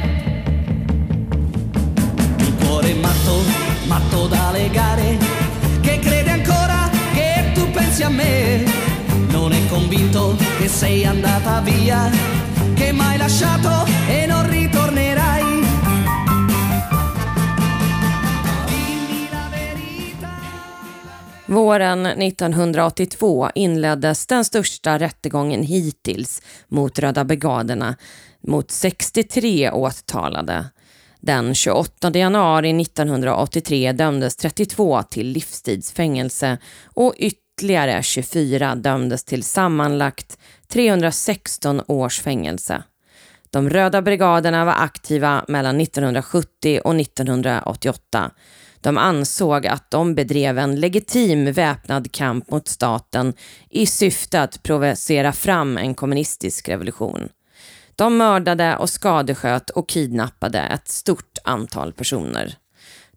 Il 2.37 2.55
cuore 2.55 2.93
matto, 2.93 3.41
matto 3.87 4.27
da 4.27 4.51
legare, 4.51 5.17
che 5.81 5.99
crede 5.99 6.31
ancora 6.31 6.89
che 7.13 7.51
tu 7.53 7.69
pensi 7.71 8.03
a 8.03 8.09
me. 8.09 8.63
Non 9.31 9.51
è 9.51 9.67
convinto 9.67 10.37
che 10.59 10.69
sei 10.69 11.05
andata 11.05 11.59
via, 11.59 12.09
che 12.73 12.93
m'hai 12.93 13.17
lasciato 13.17 13.68
Våren 21.69 22.05
1982 22.05 23.49
inleddes 23.55 24.27
den 24.27 24.45
största 24.45 24.99
rättegången 24.99 25.63
hittills 25.63 26.41
mot 26.67 26.99
Röda 26.99 27.23
brigaderna 27.23 27.95
mot 28.47 28.71
63 28.71 29.71
åtalade. 29.71 30.65
Den 31.19 31.55
28 31.55 32.11
januari 32.13 32.81
1983 32.81 33.91
dömdes 33.91 34.35
32 34.35 35.03
till 35.03 35.27
livstidsfängelse 35.27 36.57
och 36.83 37.13
ytterligare 37.17 38.03
24 38.03 38.75
dömdes 38.75 39.23
till 39.23 39.43
sammanlagt 39.43 40.37
316 40.67 41.81
års 41.87 42.19
fängelse. 42.19 42.83
De 43.49 43.69
röda 43.69 44.01
brigaderna 44.01 44.65
var 44.65 44.75
aktiva 44.77 45.45
mellan 45.47 45.81
1970 45.81 46.81
och 46.83 46.95
1988 46.95 48.31
de 48.81 48.97
ansåg 48.97 49.67
att 49.67 49.91
de 49.91 50.15
bedrev 50.15 50.57
en 50.57 50.75
legitim 50.75 51.51
väpnad 51.51 52.11
kamp 52.11 52.51
mot 52.51 52.67
staten 52.67 53.33
i 53.69 53.85
syfte 53.85 54.41
att 54.41 54.63
provocera 54.63 55.31
fram 55.31 55.77
en 55.77 55.95
kommunistisk 55.95 56.69
revolution. 56.69 57.29
De 57.95 58.17
mördade 58.17 58.77
och 58.77 58.89
skadesköt 58.89 59.69
och 59.69 59.89
kidnappade 59.89 60.59
ett 60.59 60.87
stort 60.87 61.37
antal 61.43 61.93
personer. 61.93 62.57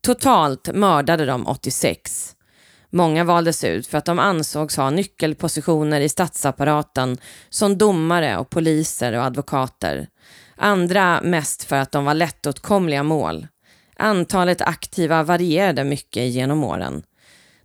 Totalt 0.01 0.75
mördade 0.75 1.27
de 1.27 1.47
86. 1.47 2.35
Många 2.91 3.25
valdes 3.25 3.65
ut 3.65 3.87
för 3.87 3.99
att 3.99 4.05
de 4.05 4.19
ansågs 4.19 4.77
ha 4.77 4.91
nyckelpositioner 4.91 6.01
i 6.01 6.09
statsapparaten 6.09 7.19
som 7.51 7.79
domare 7.79 8.39
och 8.39 8.51
poliser 8.51 9.13
och 9.13 9.25
advokater. 9.25 10.09
Andra 10.57 11.21
mest 11.23 11.65
för 11.65 11.77
att 11.77 11.93
de 11.93 12.05
var 12.05 12.15
lättåtkomliga 12.15 13.03
mål. 13.03 13.47
Antalet 14.03 14.61
aktiva 14.63 15.23
varierade 15.23 15.85
mycket 15.85 16.23
genom 16.23 16.65
åren. 16.65 17.03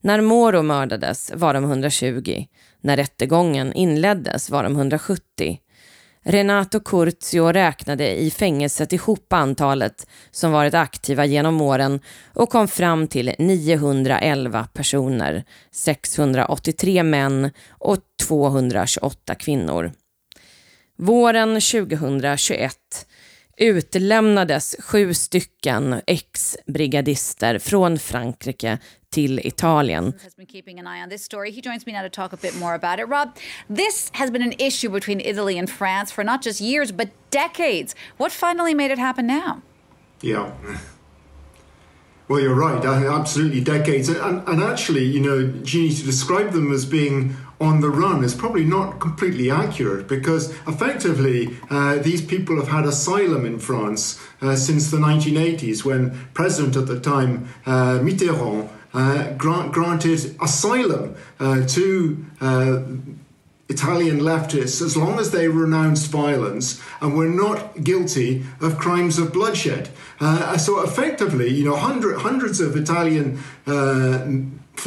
När 0.01 0.21
Moro 0.21 0.61
mördades 0.61 1.31
var 1.35 1.53
de 1.53 1.63
120. 1.63 2.45
När 2.81 2.97
rättegången 2.97 3.73
inleddes 3.73 4.49
var 4.49 4.63
de 4.63 4.75
170. 4.75 5.59
Renato 6.23 6.79
Curzio 6.79 7.51
räknade 7.51 8.21
i 8.21 8.31
fängelset 8.31 8.93
ihop 8.93 9.33
antalet 9.33 10.07
som 10.31 10.51
varit 10.51 10.73
aktiva 10.73 11.25
genom 11.25 11.61
åren 11.61 11.99
och 12.33 12.49
kom 12.49 12.67
fram 12.67 13.07
till 13.07 13.33
911 13.39 14.67
personer, 14.73 15.43
683 15.71 17.03
män 17.03 17.51
och 17.69 17.97
228 18.27 19.35
kvinnor. 19.35 19.91
Våren 20.97 21.61
2021 21.61 22.77
utlämnades 23.57 24.75
sju 24.79 25.13
stycken 25.13 26.01
ex-brigadister 26.07 27.59
från 27.59 27.99
Frankrike 27.99 28.79
till 29.09 29.39
Italien. 29.39 30.13
Has 30.23 30.35
been 30.35 30.45
keeping 30.45 30.79
an 30.79 30.87
eye 30.87 31.03
on 31.03 31.09
this 31.09 31.23
story. 31.23 31.51
He 31.51 31.61
joins 31.61 31.85
me 31.85 31.93
now 31.93 32.03
to 32.03 32.09
talk 32.09 32.33
a 32.33 32.37
bit 32.41 32.55
more 32.59 32.73
about 32.75 32.99
it. 32.99 33.09
Rob, 33.09 33.29
this 33.75 34.09
has 34.13 34.31
been 34.31 34.43
an 34.43 34.53
issue 34.59 34.89
between 34.89 35.19
Italy 35.19 35.59
and 35.59 35.69
France 35.69 36.13
for 36.13 36.23
not 36.23 36.45
just 36.45 36.61
years 36.61 36.91
but 36.91 37.09
decades. 37.31 37.95
What 38.17 38.31
finally 38.31 38.73
made 38.73 38.91
it 38.91 38.99
happen 38.99 39.27
now? 39.27 39.61
Yeah. 40.21 40.51
Well, 42.27 42.41
you're 42.41 42.55
right. 42.55 42.85
Absolutely, 42.85 43.61
decades. 43.61 44.09
And, 44.09 44.47
and 44.47 44.61
actually, 44.61 45.05
you 45.05 45.21
know, 45.21 45.47
Jeannie, 45.63 45.93
to 45.93 46.03
describe 46.03 46.51
them 46.51 46.73
as 46.73 46.85
being 46.85 47.35
on 47.59 47.81
the 47.81 47.89
run 47.89 48.23
is 48.23 48.35
probably 48.35 48.63
not 48.63 48.99
completely 48.99 49.49
accurate 49.49 50.07
because 50.07 50.51
effectively 50.67 51.57
uh, 51.69 51.95
these 51.97 52.23
people 52.23 52.55
have 52.57 52.67
had 52.67 52.85
asylum 52.85 53.45
in 53.45 53.57
France 53.59 54.19
uh, 54.41 54.55
since 54.55 54.91
the 54.91 54.97
1980s 54.97 55.83
when 55.83 56.27
President 56.33 56.75
at 56.75 56.87
the 56.87 56.99
time, 56.99 57.49
uh, 57.65 57.99
Mitterrand, 57.99 58.69
uh, 58.93 59.33
grant, 59.33 59.71
granted 59.71 60.35
asylum 60.41 61.15
uh, 61.39 61.65
to 61.67 62.25
uh, 62.41 62.81
Italian 63.69 64.19
leftists 64.19 64.81
as 64.81 64.95
long 64.95 65.19
as 65.19 65.31
they 65.31 65.47
renounced 65.47 66.09
violence 66.09 66.81
and 67.01 67.17
were 67.17 67.27
not 67.27 67.83
guilty 67.83 68.45
of 68.61 68.77
crimes 68.77 69.19
of 69.19 69.33
bloodshed. 69.33 69.89
Uh, 70.21 70.57
so 70.57 70.81
effectively, 70.81 71.49
you 71.49 71.65
know, 71.65 71.75
hundred, 71.75 72.19
hundreds 72.19 72.61
of 72.61 72.77
Italian 72.77 73.39
uh, 73.65 74.25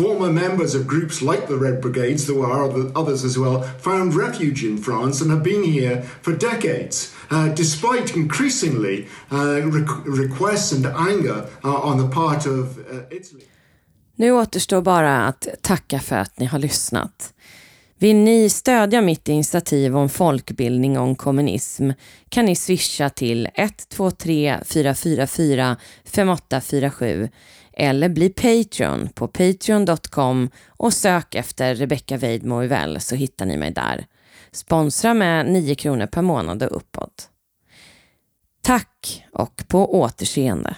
former 0.00 0.32
members 0.32 0.74
of 0.74 0.86
groups 0.86 1.20
like 1.22 1.46
the 1.46 1.56
Red 1.56 1.80
Brigades, 1.80 2.26
there 2.26 2.36
were 2.36 2.90
others 3.00 3.24
as 3.24 3.36
well, 3.36 3.62
found 3.62 4.14
refuge 4.14 4.64
in 4.64 4.78
France 4.78 5.20
and 5.22 5.30
have 5.30 5.42
been 5.42 5.64
here 5.64 6.02
for 6.22 6.32
decades. 6.32 7.14
Uh, 7.30 7.48
despite 7.54 8.16
increasingly 8.16 9.06
uh, 9.32 9.60
requests 10.04 10.72
and 10.72 10.86
anger 10.86 11.48
uh, 11.64 11.88
on 11.90 11.98
the 11.98 12.08
part 12.14 12.46
of 12.46 12.78
uh, 12.78 13.16
Italy. 13.16 13.44
Nu 14.16 14.32
återstår 14.32 14.82
bara 14.82 15.26
att 15.26 15.48
tacka 15.62 15.98
för 15.98 16.16
att 16.16 16.38
ni 16.38 16.46
har 16.46 16.58
lyssnat. 16.58 17.34
Vill 17.98 18.16
ni 18.16 18.48
stödja 18.48 19.00
mitt 19.00 19.28
initiativ 19.28 19.96
om 19.96 20.08
folkbildning 20.08 20.98
om 20.98 21.16
kommunism 21.16 21.90
kan 22.28 22.44
ni 22.44 22.56
swisha 22.56 23.10
till 23.10 23.48
123 23.54 24.58
444 24.64 25.76
5847 26.04 27.28
eller 27.80 28.08
bli 28.08 28.28
Patreon 28.28 29.08
på 29.08 29.28
patreon.com 29.28 30.50
och 30.68 30.92
sök 30.92 31.34
efter 31.34 31.74
Rebecca 31.74 32.16
Weidmo 32.16 32.66
väl 32.66 33.00
så 33.00 33.14
hittar 33.14 33.46
ni 33.46 33.56
mig 33.56 33.70
där. 33.70 34.06
Sponsra 34.52 35.14
med 35.14 35.46
9 35.46 35.74
kronor 35.74 36.06
per 36.06 36.22
månad 36.22 36.62
och 36.62 36.76
uppåt. 36.76 37.28
Tack 38.62 39.24
och 39.32 39.64
på 39.68 40.00
återseende. 40.00 40.76